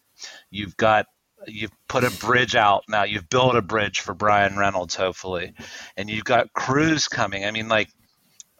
[0.50, 1.06] you've got
[1.46, 2.84] you've put a bridge out.
[2.88, 5.54] Now you've built a bridge for Bryan reynolds hopefully.
[5.96, 7.44] And you've got cruz coming.
[7.44, 7.88] I mean like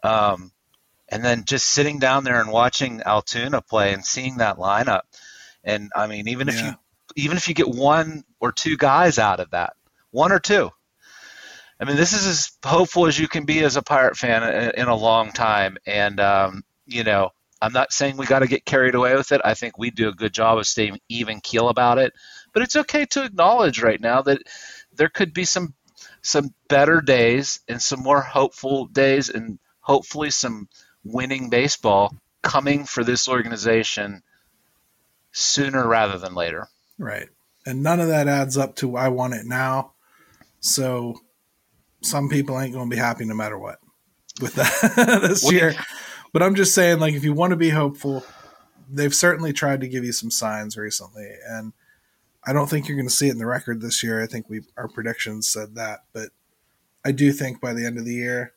[0.03, 0.51] um
[1.09, 5.01] and then just sitting down there and watching altoona play and seeing that lineup.
[5.63, 6.53] And i mean even yeah.
[6.53, 6.73] if you
[7.15, 9.73] even if you get one or two guys out of that,
[10.11, 10.71] one or two.
[11.79, 14.87] I mean, this is as hopeful as you can be as a Pirate fan in
[14.87, 15.77] a long time.
[15.85, 17.29] And, um, you know,
[17.61, 19.41] I'm not saying we got to get carried away with it.
[19.43, 22.13] I think we do a good job of staying even keel about it.
[22.53, 24.41] But it's okay to acknowledge right now that
[24.93, 25.73] there could be some
[26.21, 30.67] some better days and some more hopeful days and hopefully some
[31.03, 34.21] winning baseball coming for this organization
[35.31, 36.67] sooner rather than later.
[36.97, 37.29] Right.
[37.65, 39.93] And none of that adds up to I want it now.
[40.59, 41.21] So
[42.01, 43.79] some people ain't going to be happy no matter what
[44.41, 45.73] with that this year.
[46.31, 48.23] But I'm just saying, like, if you want to be hopeful,
[48.89, 51.29] they've certainly tried to give you some signs recently.
[51.47, 51.73] And
[52.45, 54.21] I don't think you're going to see it in the record this year.
[54.21, 56.29] I think we our predictions said that, but
[57.03, 58.53] I do think by the end of the year,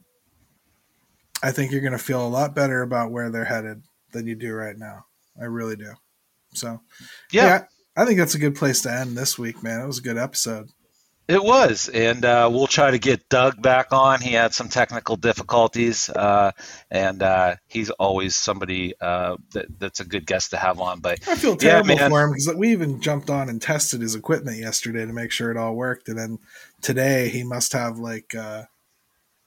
[1.43, 3.83] I think you're going to feel a lot better about where they're headed
[4.13, 5.07] than you do right now.
[5.41, 5.93] I really do.
[6.55, 6.81] So,
[7.33, 7.65] yeah, yeah
[7.97, 9.81] I think that's a good place to end this week, man.
[9.81, 10.69] It was a good episode.
[11.29, 14.21] It was, and uh, we'll try to get Doug back on.
[14.21, 16.51] He had some technical difficulties, uh,
[16.91, 20.99] and uh, he's always somebody uh, that, that's a good guest to have on.
[20.99, 24.17] But I feel terrible yeah, for him because we even jumped on and tested his
[24.17, 26.39] equipment yesterday to make sure it all worked, and then
[26.81, 28.65] today he must have like uh,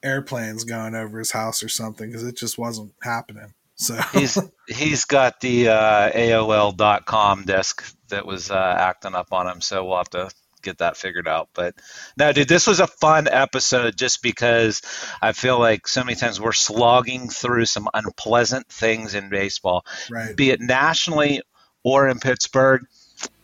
[0.02, 3.52] airplanes going over his house or something because it just wasn't happening.
[3.74, 9.60] So he's he's got the uh, AOL.com disk that was uh, acting up on him.
[9.60, 10.30] So we'll have to
[10.66, 11.48] get that figured out.
[11.54, 11.74] But
[12.18, 14.82] no, dude, this was a fun episode just because
[15.22, 20.36] I feel like so many times we're slogging through some unpleasant things in baseball, right.
[20.36, 21.40] be it nationally
[21.82, 22.82] or in Pittsburgh.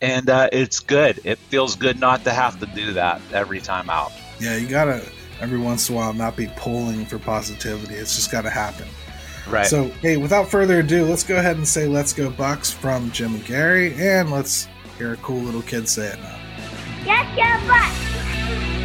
[0.01, 1.19] and uh, it's good.
[1.23, 4.11] It feels good not to have to do that every time out.
[4.39, 5.03] Yeah, you gotta
[5.41, 7.95] every once in a while not be pulling for positivity.
[7.95, 8.87] It's just gotta happen.
[9.49, 9.65] Right.
[9.65, 13.35] So, hey, without further ado, let's go ahead and say "Let's go Bucks" from Jim
[13.35, 14.67] and Gary, and let's
[14.97, 16.42] hear a cool little kid say it now.
[17.05, 18.82] Yes, your butt!